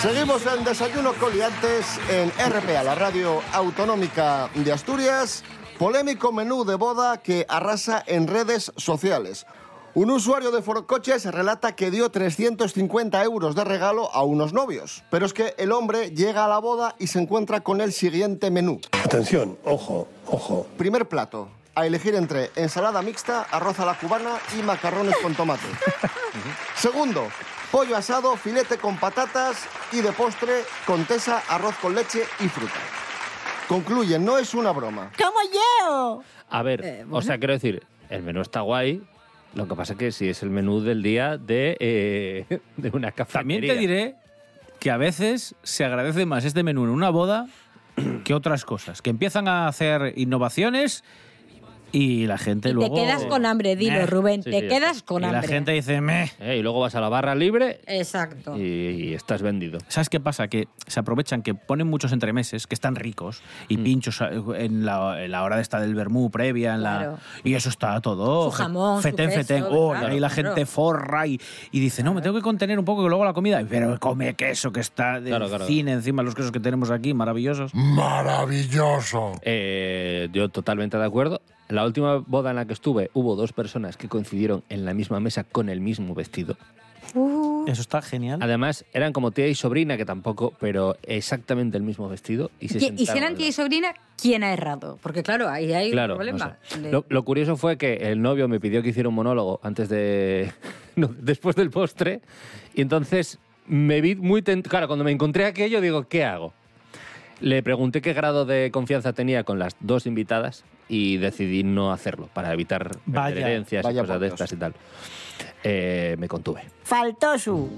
Seguimos 0.00 0.42
en 0.46 0.64
Desayuno 0.64 1.12
Coliantes 1.14 1.98
en 2.10 2.30
RPA, 2.30 2.82
la 2.82 2.94
radio 2.94 3.40
autonómica 3.52 4.50
de 4.54 4.72
Asturias. 4.72 5.42
Polémico 5.78 6.32
menú 6.32 6.64
de 6.64 6.74
boda 6.74 7.22
que 7.22 7.46
arrasa 7.48 8.02
en 8.06 8.28
redes 8.28 8.72
sociales. 8.76 9.46
Un 9.94 10.10
usuario 10.10 10.50
de 10.50 10.60
Forocoches 10.60 11.24
relata 11.26 11.76
que 11.76 11.90
dio 11.90 12.10
350 12.10 13.22
euros 13.22 13.54
de 13.54 13.64
regalo 13.64 14.12
a 14.12 14.24
unos 14.24 14.52
novios. 14.52 15.04
Pero 15.10 15.24
es 15.24 15.32
que 15.32 15.54
el 15.56 15.70
hombre 15.70 16.10
llega 16.10 16.44
a 16.44 16.48
la 16.48 16.58
boda 16.58 16.96
y 16.98 17.06
se 17.06 17.20
encuentra 17.20 17.60
con 17.60 17.80
el 17.80 17.92
siguiente 17.92 18.50
menú. 18.50 18.80
Atención, 19.04 19.56
ojo, 19.64 20.08
ojo. 20.26 20.66
Primer 20.76 21.08
plato. 21.08 21.48
A 21.76 21.86
elegir 21.86 22.14
entre 22.14 22.50
ensalada 22.56 23.02
mixta, 23.02 23.42
arroz 23.50 23.78
a 23.80 23.86
la 23.86 23.98
cubana 23.98 24.38
y 24.58 24.62
macarrones 24.62 25.16
con 25.22 25.34
tomate. 25.34 25.66
Segundo, 26.76 27.28
pollo 27.70 27.96
asado, 27.96 28.36
filete 28.36 28.78
con 28.78 28.96
patatas 28.96 29.68
y 29.92 30.00
de 30.00 30.12
postre, 30.12 30.62
contesa, 30.86 31.42
arroz 31.48 31.76
con 31.76 31.94
leche 31.94 32.22
y 32.40 32.48
fruta. 32.48 32.74
Concluye, 33.68 34.18
no 34.18 34.38
es 34.38 34.54
una 34.54 34.72
broma. 34.72 35.10
¡Como 35.18 35.38
yo! 35.52 36.22
A 36.50 36.62
ver, 36.62 37.06
o 37.10 37.22
sea, 37.22 37.38
quiero 37.38 37.54
decir, 37.54 37.82
el 38.10 38.22
menú 38.22 38.42
está 38.42 38.60
guay. 38.60 39.02
Lo 39.54 39.68
que 39.68 39.74
pasa 39.74 39.92
es 39.94 39.98
que 39.98 40.12
si 40.12 40.28
es 40.28 40.42
el 40.42 40.50
menú 40.50 40.80
del 40.80 41.02
día 41.02 41.38
de, 41.38 41.76
eh, 41.80 42.60
de 42.76 42.90
una 42.90 43.12
cafetería. 43.12 43.40
También 43.40 43.60
te 43.62 43.76
diré 43.76 44.16
que 44.80 44.90
a 44.90 44.96
veces 44.96 45.54
se 45.62 45.84
agradece 45.84 46.26
más 46.26 46.44
este 46.44 46.62
menú 46.62 46.84
en 46.84 46.90
una 46.90 47.10
boda 47.10 47.46
que 48.24 48.34
otras 48.34 48.64
cosas. 48.64 49.00
Que 49.00 49.10
empiezan 49.10 49.48
a 49.48 49.68
hacer 49.68 50.12
innovaciones 50.16 51.04
y 51.94 52.26
la 52.26 52.36
gente 52.38 52.68
Y 52.68 52.72
te 52.72 52.74
luego... 52.74 52.94
quedas 52.96 53.24
con 53.26 53.46
hambre, 53.46 53.76
dilo, 53.76 53.98
Meh. 54.00 54.06
Rubén. 54.06 54.42
Sí, 54.42 54.50
te 54.50 54.60
sí. 54.60 54.68
quedas 54.68 55.02
con 55.02 55.22
y 55.22 55.26
la 55.26 55.38
hambre. 55.38 55.48
gente 55.48 55.72
dice, 55.72 56.00
meh. 56.00 56.30
Eh, 56.40 56.56
y 56.58 56.62
luego 56.62 56.80
vas 56.80 56.94
a 56.96 57.00
la 57.00 57.08
barra 57.08 57.34
libre 57.34 57.80
Exacto. 57.86 58.56
y, 58.58 58.62
y 58.62 59.14
estás 59.14 59.42
vendido. 59.42 59.78
¿Sabes 59.88 60.08
qué 60.08 60.18
pasa? 60.20 60.48
Que 60.48 60.66
se 60.86 61.00
aprovechan 61.00 61.42
que 61.42 61.54
ponen 61.54 61.86
muchos 61.86 62.12
entremeses 62.12 62.66
que 62.66 62.74
están 62.74 62.96
ricos 62.96 63.42
y 63.68 63.76
Mm. 63.78 63.84
pinchos 63.84 64.20
en 64.56 64.84
la, 64.84 65.24
en 65.24 65.30
la 65.30 65.42
hora 65.44 65.56
de 65.56 65.62
esta 65.62 65.78
del 65.80 65.94
vermú 65.94 66.30
previa 66.30 66.74
en 66.74 66.82
la, 66.82 67.16
y 67.44 67.54
eso 67.54 67.68
está 67.68 68.00
todo. 68.00 68.50
Su 68.50 68.56
jamón, 68.56 68.96
su 68.96 69.02
fetén, 69.02 69.28
queso, 69.30 69.40
fetén. 69.42 69.64
Oh, 69.70 69.90
claro, 69.92 70.08
ahí 70.08 70.20
la 70.20 70.28
claro. 70.30 70.48
gente 70.50 70.66
forra 70.66 71.26
y, 71.26 71.40
y 71.70 71.80
dice, 71.80 72.02
no, 72.02 72.12
me 72.12 72.22
tengo 72.22 72.34
que 72.36 72.42
contener 72.42 72.78
un 72.78 72.84
poco 72.84 73.02
que 73.04 73.08
luego 73.08 73.24
la 73.24 73.32
comida. 73.32 73.62
Pero 73.68 73.98
come 74.00 74.34
queso 74.34 74.72
que 74.72 74.80
está 74.80 75.20
de 75.20 75.30
Claro, 75.30 75.48
claro. 75.48 75.66
cine 75.66 75.92
encima 75.92 76.22
los 76.22 76.34
quesos 76.34 76.50
que 76.50 76.60
tenemos 76.60 76.90
aquí, 76.90 77.14
maravillosos. 77.14 77.72
Maravilloso. 77.74 79.32
Eh, 79.42 80.28
yo 80.32 80.48
totalmente 80.48 80.96
de 80.96 81.04
acuerdo. 81.04 81.40
La 81.68 81.84
última 81.84 82.16
boda 82.16 82.50
en 82.50 82.56
la 82.56 82.66
que 82.66 82.72
estuve 82.74 83.10
hubo 83.14 83.36
dos 83.36 83.52
personas 83.52 83.96
que 83.96 84.08
coincidieron 84.08 84.62
en 84.68 84.84
la 84.84 84.92
misma 84.94 85.20
mesa 85.20 85.44
con 85.44 85.68
el 85.68 85.80
mismo 85.80 86.14
vestido. 86.14 86.56
Uh, 87.14 87.64
Eso 87.68 87.80
está 87.82 88.02
genial. 88.02 88.40
Además, 88.42 88.84
eran 88.92 89.12
como 89.12 89.30
tía 89.30 89.46
y 89.46 89.54
sobrina, 89.54 89.96
que 89.96 90.04
tampoco, 90.04 90.52
pero 90.58 90.96
exactamente 91.02 91.76
el 91.76 91.82
mismo 91.82 92.08
vestido. 92.08 92.50
Y, 92.60 92.68
se 92.68 92.78
y, 92.78 92.92
y 92.96 93.06
si 93.06 93.16
eran 93.16 93.34
tía 93.36 93.46
y 93.48 93.52
sobrina, 93.52 93.94
¿quién 94.20 94.42
ha 94.42 94.52
errado? 94.52 94.98
Porque 95.02 95.22
claro, 95.22 95.48
ahí 95.48 95.72
hay 95.72 95.90
Claro, 95.90 96.14
un 96.14 96.18
problema. 96.18 96.38
no 96.38 96.54
sé. 96.68 96.80
De- 96.80 96.90
Lo, 96.90 97.04
lo 97.08 97.22
curioso 97.24 97.56
fue 97.56 97.76
que 97.78 97.94
el 97.94 98.20
novio 98.20 98.48
me 98.48 98.58
pidió 98.58 98.82
que 98.82 98.88
hiciera 98.88 99.08
un 99.08 99.14
monólogo 99.14 99.60
antes 99.62 99.88
de. 99.88 100.52
no, 100.96 101.08
después 101.18 101.54
del 101.56 101.70
postre. 101.70 102.20
Y 102.74 102.80
entonces 102.80 103.38
me 103.66 104.00
vi 104.00 104.16
muy 104.16 104.42
tentado. 104.42 104.70
Claro, 104.70 104.86
cuando 104.88 105.04
me 105.04 105.12
encontré 105.12 105.44
aquello, 105.46 105.80
digo, 105.80 106.08
¿qué 106.08 106.24
hago? 106.24 106.52
Le 107.44 107.62
pregunté 107.62 108.00
qué 108.00 108.14
grado 108.14 108.46
de 108.46 108.70
confianza 108.70 109.12
tenía 109.12 109.44
con 109.44 109.58
las 109.58 109.76
dos 109.80 110.06
invitadas 110.06 110.64
y 110.88 111.18
decidí 111.18 111.62
no 111.62 111.92
hacerlo 111.92 112.30
para 112.32 112.50
evitar 112.54 112.96
vaya 113.04 113.54
y 113.54 113.62
cosas 113.82 114.08
de 114.08 114.18
Dios. 114.28 114.32
estas 114.32 114.52
y 114.52 114.56
tal. 114.56 114.72
Eh, 115.62 116.16
me 116.18 116.26
contuve. 116.26 116.62
Faltó 116.84 117.38
su. 117.38 117.68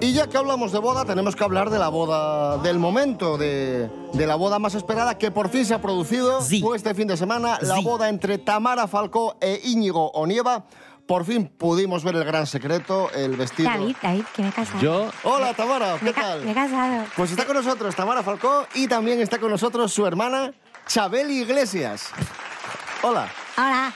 Y 0.00 0.12
ya 0.12 0.28
que 0.28 0.36
hablamos 0.36 0.72
de 0.72 0.78
boda, 0.78 1.04
tenemos 1.04 1.34
que 1.34 1.42
hablar 1.42 1.70
de 1.70 1.78
la 1.78 1.88
boda 1.88 2.58
del 2.58 2.78
momento, 2.78 3.38
de, 3.38 3.90
de 4.12 4.26
la 4.26 4.36
boda 4.36 4.58
más 4.58 4.74
esperada 4.74 5.16
que 5.18 5.30
por 5.30 5.48
fin 5.48 5.64
se 5.64 5.74
ha 5.74 5.80
producido. 5.80 6.40
Sí. 6.42 6.60
Fue 6.60 6.76
este 6.76 6.94
fin 6.94 7.08
de 7.08 7.16
semana 7.16 7.58
la 7.62 7.76
Sí. 7.76 7.82
boda 7.84 8.08
entre 8.08 8.38
Tamara 8.38 8.86
Falcó 8.86 9.36
e 9.40 9.60
Íñigo 9.64 10.10
Onieva. 10.12 10.66
Por 11.06 11.24
fin 11.24 11.46
pudimos 11.46 12.02
ver 12.02 12.16
el 12.16 12.24
gran 12.24 12.46
secreto, 12.46 13.10
el 13.12 13.36
vestido. 13.36 13.70
David, 13.70 13.96
David, 14.02 14.24
que 14.34 14.42
me 14.42 14.48
he 14.48 14.52
casado. 14.52 14.80
Yo, 14.80 15.10
Hola 15.22 15.54
Tamara, 15.54 15.94
me, 16.00 16.00
¿qué 16.00 16.12
ca- 16.12 16.20
tal? 16.22 16.44
me 16.44 16.50
he 16.50 16.54
casado. 16.54 17.04
Pues 17.16 17.30
está 17.30 17.44
con 17.44 17.54
nosotros 17.56 17.94
Tamara 17.94 18.22
Falcó 18.24 18.66
y 18.74 18.88
también 18.88 19.20
está 19.20 19.38
con 19.38 19.50
nosotros 19.50 19.92
su 19.92 20.04
hermana 20.04 20.52
Chabeli 20.88 21.42
Iglesias. 21.42 22.10
Hola. 23.02 23.28
Hola. 23.56 23.94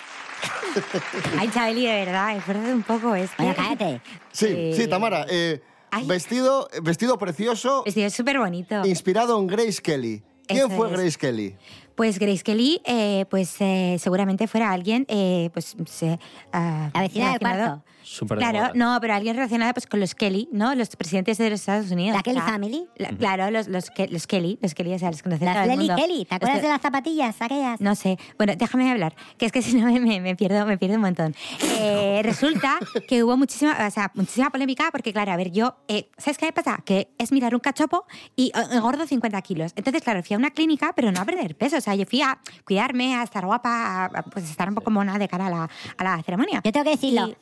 Ay, 1.38 1.51
Chabeli, 1.53 1.85
de 1.87 2.05
verdad, 2.05 2.37
esfuerzo 2.37 2.62
un 2.73 2.83
poco 2.85 3.14
este. 3.14 3.42
Oye, 3.42 3.55
cállate. 3.55 4.01
Sí, 4.31 4.46
Eh, 4.49 4.73
sí, 4.77 4.87
Tamara. 4.87 5.27
eh, 5.29 5.61
vestido, 6.05 6.68
vestido 6.83 7.18
precioso, 7.18 7.83
Vestido 7.85 8.09
súper 8.11 8.38
bonito. 8.38 8.85
inspirado 8.87 9.37
en 9.38 9.46
Grace 9.49 9.83
Kelly. 9.83 10.23
¿Quién 10.51 10.67
Eso 10.67 10.77
fue 10.77 10.89
es. 10.89 10.93
Grace 10.93 11.19
Kelly? 11.19 11.57
Pues 11.95 12.19
Grace 12.19 12.43
Kelly, 12.43 12.81
eh, 12.85 13.27
pues 13.29 13.55
eh, 13.61 13.97
seguramente 13.99 14.47
fuera 14.49 14.73
alguien, 14.73 15.05
eh, 15.09 15.51
pues... 15.53 15.77
se, 15.87 16.19
ah, 16.53 16.91
La 16.95 17.03
vecina 17.03 17.31
del 17.31 17.41
cuarto. 17.41 17.83
Súper 18.11 18.38
de 18.38 18.44
Claro, 18.44 18.59
moda. 18.59 18.73
no, 18.75 18.99
pero 19.01 19.14
alguien 19.14 19.37
relacionado 19.37 19.73
pues 19.73 19.87
con 19.87 20.01
los 20.01 20.14
Kelly, 20.14 20.49
¿no? 20.53 20.75
Los 20.75 20.94
presidentes 20.96 21.38
de 21.38 21.51
los 21.51 21.61
Estados 21.61 21.90
Unidos. 21.90 22.16
¿La 22.16 22.23
Kelly 22.23 22.40
Family? 22.40 22.87
la- 22.96 23.11
claro, 23.11 23.51
los, 23.51 23.68
los, 23.68 23.90
los 24.11 24.27
Kelly, 24.27 24.59
los 24.61 24.75
Kelly, 24.75 24.94
o 24.94 24.99
sea, 24.99 25.11
los 25.11 25.23
conocen 25.23 25.53
todo 25.53 25.66
Las 25.66 25.77
mundo. 25.77 25.94
Kelly. 25.96 26.25
¿Te 26.25 26.35
acuerdas 26.35 26.62
de 26.62 26.68
las 26.68 26.81
zapatillas 26.81 27.37
aquellas? 27.40 27.81
No 27.81 27.94
sé. 27.94 28.18
Bueno, 28.37 28.55
déjame 28.57 28.90
hablar, 28.90 29.14
que 29.38 29.46
es 29.46 29.53
que 29.53 29.62
si 29.62 29.75
no 29.77 29.87
me, 29.87 30.01
me- 30.01 30.20
me 30.20 30.35
pierdo, 30.37 30.66
me 30.66 30.77
pierdo 30.79 30.96
un 30.96 31.03
montón. 31.03 31.35
Eh, 31.79 32.20
resulta 32.25 32.79
que 33.09 33.23
hubo 33.25 33.37
muchísima, 33.37 33.77
o 33.87 33.90
sea, 33.90 34.11
muchísima 34.14 34.51
polémica 34.51 34.88
porque, 34.90 35.12
claro, 35.12 35.33
a 35.33 35.37
ver, 35.37 35.51
yo, 35.53 35.77
eh, 35.88 36.11
¿sabes 36.18 36.37
qué 36.38 36.46
me 36.46 36.53
pasa? 36.53 36.79
Que 36.85 37.09
es 37.18 37.33
mirar 37.33 37.55
un 37.55 37.61
cachopo 37.61 38.05
y 38.37 38.49
eh, 38.49 38.53
engordo 38.73 39.07
50 39.07 39.40
kilos. 39.42 39.73
Entonces, 39.77 40.03
claro, 40.03 40.23
fui 40.23 40.35
a 40.35 40.38
una 40.38 40.51
clínica, 40.51 40.92
pero 40.94 41.12
no 41.12 41.20
a 41.20 41.25
perder 41.25 41.57
peso. 41.57 41.77
O 41.77 41.81
sea, 41.81 41.94
yo 41.94 42.05
fui 42.07 42.23
a 42.23 42.38
cuidarme, 42.66 43.14
a 43.14 43.23
estar 43.23 43.46
guapa, 43.46 43.70
a, 43.70 44.05
a, 44.07 44.23
pues 44.23 44.51
estar 44.51 44.68
un 44.68 44.75
poco 44.75 44.90
mona 44.90 45.18
de 45.18 45.29
cara 45.29 45.46
a 45.46 45.51
la, 45.51 45.70
a 45.96 46.05
la 46.05 46.23
ceremonia. 46.23 46.61
Yo 46.64 46.73
tengo 46.73 46.85
que 46.85 46.90
decirlo. 46.90 47.29
Y- 47.29 47.37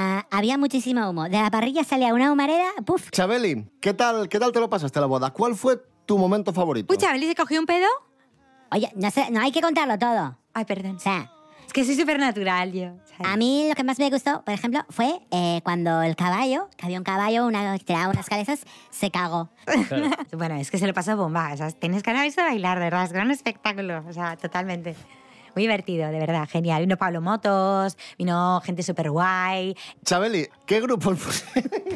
ah, 0.00 0.26
había 0.30 0.56
muchísimo 0.58 1.08
humo. 1.08 1.24
De 1.24 1.40
la 1.40 1.50
parrilla 1.50 1.84
salía 1.84 2.14
una 2.14 2.32
humareda. 2.32 2.68
¡Puf! 2.84 3.10
Chabeli, 3.10 3.66
¿qué 3.80 3.94
tal, 3.94 4.28
¿qué 4.28 4.38
tal 4.38 4.52
te 4.52 4.60
lo 4.60 4.70
pasaste 4.70 5.00
la 5.00 5.06
boda? 5.06 5.30
¿Cuál 5.30 5.54
fue 5.54 5.80
tu 6.06 6.18
momento 6.18 6.52
favorito? 6.52 6.92
Uy, 6.92 6.98
Chabeli 6.98 7.26
se 7.26 7.34
cogió 7.34 7.60
un 7.60 7.66
pedo. 7.66 7.86
Oye, 8.72 8.90
no, 8.94 9.10
sé, 9.10 9.30
no 9.30 9.40
hay 9.40 9.52
que 9.52 9.60
contarlo 9.60 9.98
todo. 9.98 10.38
Ay, 10.54 10.64
perdón. 10.64 10.96
O 10.96 11.00
sea, 11.00 11.30
Es 11.66 11.72
que 11.72 11.84
soy 11.84 11.94
súper 11.96 12.18
natural 12.18 12.72
yo. 12.72 12.92
A 13.22 13.36
mí 13.36 13.66
lo 13.68 13.74
que 13.74 13.84
más 13.84 13.98
me 13.98 14.08
gustó, 14.10 14.42
por 14.44 14.54
ejemplo, 14.54 14.80
fue 14.88 15.20
eh, 15.30 15.60
cuando 15.62 16.02
el 16.02 16.16
caballo, 16.16 16.68
que 16.76 16.86
había 16.86 16.98
un 16.98 17.04
caballo, 17.04 17.46
una, 17.46 17.78
tiraba 17.78 18.08
unas 18.08 18.28
cabezas, 18.28 18.64
se 18.90 19.10
cagó. 19.10 19.50
bueno, 20.32 20.56
es 20.56 20.70
que 20.70 20.78
se 20.78 20.86
lo 20.86 20.94
pasó 20.94 21.16
bomba. 21.16 21.52
O 21.52 21.56
sea, 21.56 21.70
tienes 21.70 22.02
ganas 22.02 22.34
de 22.34 22.42
bailar, 22.42 22.78
de 22.78 22.84
verdad. 22.84 23.04
Es 23.04 23.12
gran 23.12 23.30
espectáculo. 23.30 24.02
O 24.08 24.12
sea, 24.12 24.36
totalmente. 24.36 24.96
Muy 25.54 25.62
divertido, 25.64 26.08
de 26.10 26.18
verdad, 26.18 26.48
genial. 26.48 26.82
Vino 26.82 26.96
Pablo 26.96 27.20
Motos, 27.20 27.96
vino 28.18 28.60
gente 28.64 28.82
súper 28.82 29.10
guay. 29.10 29.74
Chabeli, 30.04 30.48
¿qué 30.66 30.80
grupos, 30.80 31.44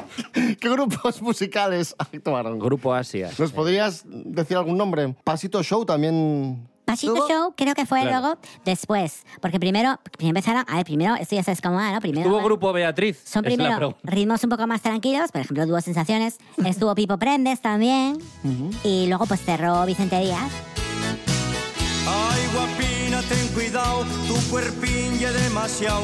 ¿qué 0.33 0.69
grupos 0.69 1.23
musicales 1.23 1.95
actuaron? 1.99 2.59
Grupo 2.59 2.93
Asia. 2.95 3.31
¿Nos 3.39 3.53
podrías 3.53 4.03
decir 4.07 4.57
algún 4.57 4.77
nombre? 4.77 5.15
Pasito 5.25 5.63
Show 5.63 5.85
también. 5.85 6.69
Pasito 6.85 7.15
¿Estuvo? 7.15 7.29
Show 7.29 7.55
creo 7.57 7.75
que 7.75 7.87
fue 7.87 8.03
Claro. 8.03 8.21
luego 8.21 8.39
después, 8.67 9.25
porque 9.41 9.59
primero, 9.59 9.99
primero 10.19 10.39
empezaron, 10.39 10.67
a 10.69 10.77
ver, 10.77 10.85
primero, 10.85 11.15
esto 11.15 11.35
ya 11.35 11.43
sabes 11.43 11.63
cómo 11.63 11.77
va, 11.77 11.91
¿no? 11.93 12.01
Primero 12.01 12.29
Tuvo 12.29 12.43
grupo 12.43 12.75
Beatriz. 12.75 13.23
son 13.25 13.43
primero 13.43 13.97
ritmos 14.03 14.45
un 14.45 14.51
poco 14.51 14.67
más 14.67 14.83
tranquilos, 14.83 15.33
por 15.33 15.41
ejemplo, 15.41 15.65
Dúo 15.67 15.81
Sensaciones, 15.81 16.37
estuvo 16.67 16.95
Pipo 16.95 17.17
Prendes 17.19 17.63
también, 17.63 18.19
y 18.85 19.07
luego 19.07 19.25
pues 19.25 19.41
cerró 19.41 19.87
Vicente 19.87 20.21
Díaz. 20.21 20.53
Ay, 23.57 23.71
guapina, 23.71 23.71
ten 23.71 23.71
cuidado, 23.71 24.05
tu 24.27 24.35
cuerpín 24.51 25.19
ya 25.19 25.33
demasiado. 25.33 26.03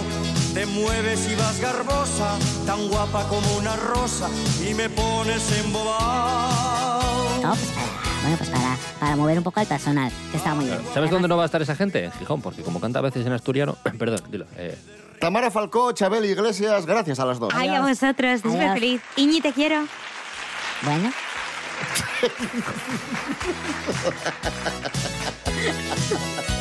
Te 0.55 0.67
mueves 0.67 1.29
y 1.31 1.35
vas 1.37 1.61
garbosa, 1.61 2.39
tan 2.67 2.89
guapa 2.89 3.27
como 3.29 3.57
una 3.57 3.77
rosa, 3.77 4.29
y 4.69 4.75
me 4.75 4.89
pones 4.91 5.43
embobado. 5.65 7.41
No, 7.43 7.55
pues 7.55 7.71
para, 7.71 7.87
bueno, 8.23 8.37
pues 8.37 8.51
para, 8.51 8.77
para 8.99 9.17
mover 9.17 9.39
un 9.39 9.45
poco 9.45 9.61
al 9.61 9.67
personal, 9.67 10.11
que 10.31 10.37
está 10.39 10.55
muy 10.55 10.65
bien. 10.65 10.81
¿Sabes 10.93 11.11
dónde 11.11 11.29
no 11.29 11.37
va 11.37 11.45
a 11.45 11.47
estar 11.47 11.63
esa 11.63 11.77
gente? 11.77 12.05
En 12.05 12.13
Gijón, 12.13 12.43
porque 12.43 12.63
como 12.63 12.81
canta 12.81 12.99
a 12.99 13.03
veces 13.03 13.25
en 13.27 13.33
asturiano... 13.33 13.77
Perdón, 13.99 14.21
dilo. 14.31 14.47
eh, 14.57 14.77
Tamara 15.21 15.51
Falcó, 15.51 15.93
Chabeli 15.93 16.29
Iglesias, 16.29 16.87
gracias 16.87 17.21
a 17.21 17.27
las 17.27 17.39
dos. 17.39 17.53
Ay, 17.55 17.69
a 17.69 17.81
vosotros, 17.83 18.33
estoy 18.33 18.53
súper 18.53 18.73
feliz. 18.75 19.03
Iñi, 19.17 19.41
te 19.41 19.53
quiero. 19.53 19.85
Bueno. 20.83 21.13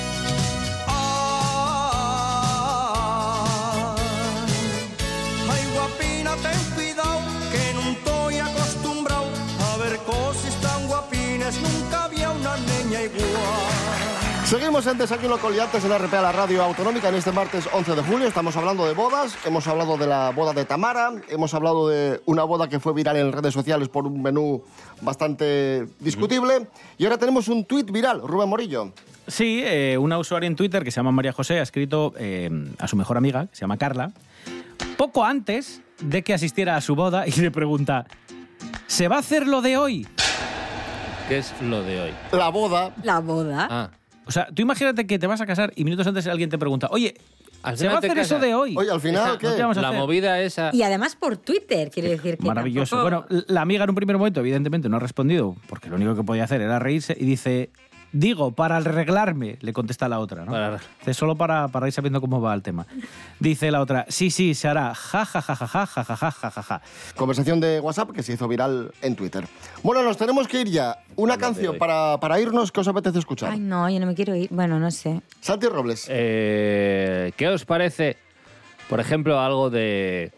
Seguimos 14.49 14.87
en 14.87 14.97
Desayuno 14.97 15.37
Coliantes 15.37 15.85
en 15.85 15.95
RPA, 15.95 16.23
la 16.23 16.31
radio 16.31 16.63
autonómica, 16.63 17.09
en 17.09 17.13
este 17.13 17.31
martes 17.31 17.69
11 17.71 17.95
de 17.95 18.01
julio. 18.01 18.27
Estamos 18.27 18.57
hablando 18.57 18.87
de 18.87 18.95
bodas, 18.95 19.37
hemos 19.45 19.67
hablado 19.67 19.95
de 19.95 20.07
la 20.07 20.31
boda 20.31 20.53
de 20.53 20.65
Tamara, 20.65 21.11
hemos 21.29 21.53
hablado 21.53 21.87
de 21.87 22.19
una 22.25 22.45
boda 22.45 22.67
que 22.67 22.79
fue 22.79 22.93
viral 22.93 23.17
en 23.17 23.31
redes 23.31 23.53
sociales 23.53 23.89
por 23.89 24.07
un 24.07 24.23
menú 24.23 24.63
bastante 25.01 25.87
discutible. 25.99 26.67
Y 26.97 27.03
ahora 27.03 27.19
tenemos 27.19 27.47
un 27.47 27.65
tuit 27.65 27.91
viral, 27.91 28.21
Rubén 28.23 28.49
Morillo. 28.49 28.91
Sí, 29.27 29.61
eh, 29.63 29.99
una 29.99 30.17
usuaria 30.17 30.47
en 30.47 30.55
Twitter 30.55 30.83
que 30.83 30.89
se 30.89 30.95
llama 30.95 31.11
María 31.11 31.31
José 31.31 31.59
ha 31.59 31.61
escrito 31.61 32.15
eh, 32.17 32.49
a 32.79 32.87
su 32.87 32.95
mejor 32.95 33.17
amiga, 33.17 33.45
que 33.45 33.55
se 33.55 33.61
llama 33.61 33.77
Carla, 33.77 34.11
poco 34.97 35.23
antes 35.23 35.83
de 36.01 36.23
que 36.23 36.33
asistiera 36.33 36.75
a 36.75 36.81
su 36.81 36.95
boda 36.95 37.27
y 37.27 37.31
le 37.39 37.51
pregunta, 37.51 38.07
¿se 38.87 39.07
va 39.07 39.17
a 39.17 39.19
hacer 39.19 39.45
lo 39.45 39.61
de 39.61 39.77
hoy? 39.77 40.07
¿Qué 41.29 41.37
es 41.37 41.53
lo 41.61 41.83
de 41.83 42.01
hoy? 42.01 42.11
La 42.31 42.49
boda. 42.49 42.91
La 43.03 43.19
boda. 43.19 43.67
Ah. 43.69 43.89
O 44.25 44.31
sea, 44.31 44.47
tú 44.53 44.61
imagínate 44.63 45.05
que 45.07 45.17
te 45.19 45.27
vas 45.27 45.39
a 45.41 45.45
casar 45.45 45.71
y 45.75 45.83
minutos 45.83 46.05
antes 46.07 46.25
alguien 46.27 46.49
te 46.49 46.57
pregunta, 46.57 46.87
oye, 46.91 47.13
Al 47.61 47.77
¿se 47.77 47.87
va 47.87 47.95
a 47.95 47.97
hacer 47.99 48.17
eso 48.17 48.39
de 48.39 48.53
hoy? 48.55 48.75
Oye, 48.75 48.89
al 48.91 48.99
final, 48.99 49.27
Esa- 49.29 49.37
¿qué? 49.37 49.47
¿no 49.47 49.53
te 49.55 49.61
vamos 49.61 49.77
a 49.77 49.81
La 49.81 49.87
hacer? 49.89 49.99
movida 50.01 50.39
esa... 50.41 50.71
Y 50.73 50.81
además 50.81 51.15
por 51.15 51.37
Twitter, 51.37 51.91
quiere 51.91 52.09
decir 52.09 52.37
que 52.37 52.45
Maravilloso. 52.47 52.95
tampoco- 53.03 53.27
Bueno, 53.29 53.43
la 53.47 53.61
amiga 53.61 53.83
en 53.83 53.89
un 53.91 53.95
primer 53.95 54.17
momento, 54.17 54.39
evidentemente, 54.39 54.89
no 54.89 54.97
ha 54.97 54.99
respondido, 54.99 55.55
porque 55.67 55.89
lo 55.89 55.97
único 55.97 56.15
que 56.15 56.23
podía 56.23 56.43
hacer 56.45 56.61
era 56.61 56.79
reírse, 56.79 57.15
y 57.19 57.25
dice, 57.25 57.69
digo, 58.11 58.51
para 58.51 58.77
arreglarme, 58.77 59.57
le 59.61 59.73
contesta 59.73 60.07
la 60.09 60.19
otra, 60.19 60.45
¿no? 60.45 60.51
Para- 60.51 60.79
Dice, 60.99 61.13
solo 61.13 61.35
para, 61.35 61.67
para 61.67 61.87
ir 61.87 61.93
sabiendo 61.93 62.19
cómo 62.21 62.41
va 62.41 62.53
el 62.53 62.61
tema. 62.61 62.85
Dice 63.39 63.71
la 63.71 63.81
otra, 63.81 64.05
sí, 64.09 64.31
sí, 64.31 64.53
se 64.53 64.67
hará, 64.67 64.93
ja, 64.95 65.25
ja, 65.25 65.41
ja, 65.41 65.55
ja, 65.55 65.67
ja, 65.67 65.85
ja, 65.85 66.03
ja, 66.03 66.15
ja, 66.15 66.31
ja, 66.31 66.51
ja, 66.51 66.63
ja. 66.63 66.81
Conversación 67.15 67.59
de 67.59 67.79
WhatsApp 67.79 68.11
que 68.11 68.23
se 68.23 68.33
hizo 68.33 68.47
viral 68.47 68.91
en 69.01 69.15
Twitter. 69.15 69.47
Bueno, 69.83 70.03
nos 70.03 70.17
tenemos 70.17 70.47
que 70.47 70.61
ir 70.61 70.69
ya. 70.69 70.97
Una 71.15 71.37
canción 71.37 71.77
para, 71.77 72.17
para 72.19 72.39
irnos 72.39 72.71
que 72.71 72.79
os 72.79 72.87
apetece 72.87 73.19
escuchar. 73.19 73.51
Ay, 73.51 73.59
no, 73.59 73.89
yo 73.89 73.99
no 73.99 74.05
me 74.05 74.15
quiero 74.15 74.35
ir. 74.35 74.49
Bueno, 74.51 74.79
no 74.79 74.89
sé. 74.91 75.21
Santi 75.41 75.67
Robles. 75.67 76.05
Eh, 76.09 77.31
¿Qué 77.37 77.47
os 77.47 77.65
parece, 77.65 78.17
por 78.89 78.99
ejemplo, 78.99 79.39
algo 79.39 79.69
de... 79.69 80.31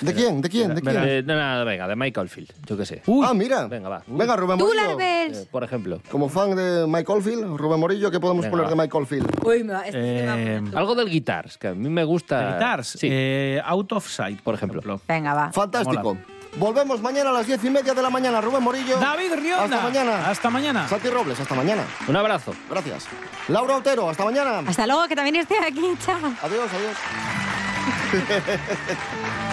¿De 0.00 0.14
quién? 0.14 0.40
¿De 0.40 0.48
quién? 0.48 0.74
¿De 0.74 0.80
quién? 0.82 0.94
de- 1.02 1.22
de 1.22 1.34
nada, 1.34 1.64
venga, 1.64 1.86
de 1.88 1.96
Michael 1.96 2.28
Field, 2.28 2.50
yo 2.66 2.76
qué 2.76 2.84
sé. 2.86 3.02
ah, 3.24 3.32
mira. 3.34 3.66
Venga, 3.66 3.88
va. 3.88 4.02
Venga, 4.06 4.36
Rubén 4.36 4.58
Tú, 4.58 4.66
Morillo. 4.66 4.86
Larbers. 4.88 5.38
Eh, 5.38 5.48
por 5.50 5.64
ejemplo. 5.64 6.00
Como 6.10 6.28
fan 6.28 6.54
de 6.56 6.86
Michael 6.86 7.22
Field, 7.22 7.56
Rubén 7.56 7.80
Morillo, 7.80 8.10
¿qué 8.10 8.20
podemos 8.20 8.42
Venga, 8.42 8.50
poner 8.50 8.66
va. 8.66 8.70
de 8.70 8.76
Michael 8.76 9.06
Field? 9.06 9.44
Uy, 9.44 9.64
me 9.64 9.72
va, 9.74 9.86
este 9.86 9.92
sí 10.00 10.22
me 10.22 10.26
va 10.26 10.32
a 10.32 10.38
Eh, 10.40 10.62
Algo 10.74 10.94
del 10.94 11.08
Guitars, 11.10 11.58
que 11.58 11.68
a 11.68 11.74
mí 11.74 11.88
me 11.88 12.04
gusta... 12.04 12.54
Guitars, 12.54 12.88
Sí, 12.98 13.08
eh, 13.10 13.60
Out 13.64 13.92
of 13.92 14.08
Sight, 14.08 14.40
por 14.42 14.54
ejemplo. 14.54 15.00
Venga, 15.08 15.34
va. 15.34 15.52
Fantástico. 15.52 16.16
Volvemos 16.56 17.00
mañana 17.02 17.30
a 17.30 17.32
las 17.32 17.46
diez 17.48 17.64
y 17.64 17.70
media 17.70 17.94
de 17.94 18.00
la 18.02 18.10
mañana. 18.10 18.40
Rubén 18.40 18.62
Morillo. 18.62 18.96
David 19.00 19.32
Rionda. 19.34 19.64
Hasta 19.64 19.80
mañana. 19.82 20.28
Hasta 20.30 20.50
mañana. 20.50 20.88
Santi 20.88 21.08
Robles, 21.08 21.40
hasta 21.40 21.54
mañana. 21.56 21.82
Un 22.06 22.14
abrazo. 22.16 22.54
Gracias. 22.70 23.06
Laura 23.48 23.76
Otero, 23.78 24.08
hasta 24.08 24.24
mañana. 24.24 24.60
Hasta 24.64 24.86
luego, 24.86 25.08
que 25.08 25.16
también 25.16 25.34
estoy 25.36 25.56
aquí. 25.66 25.82
Chao. 26.04 26.18
Adiós, 26.42 26.70
adiós. 26.72 26.96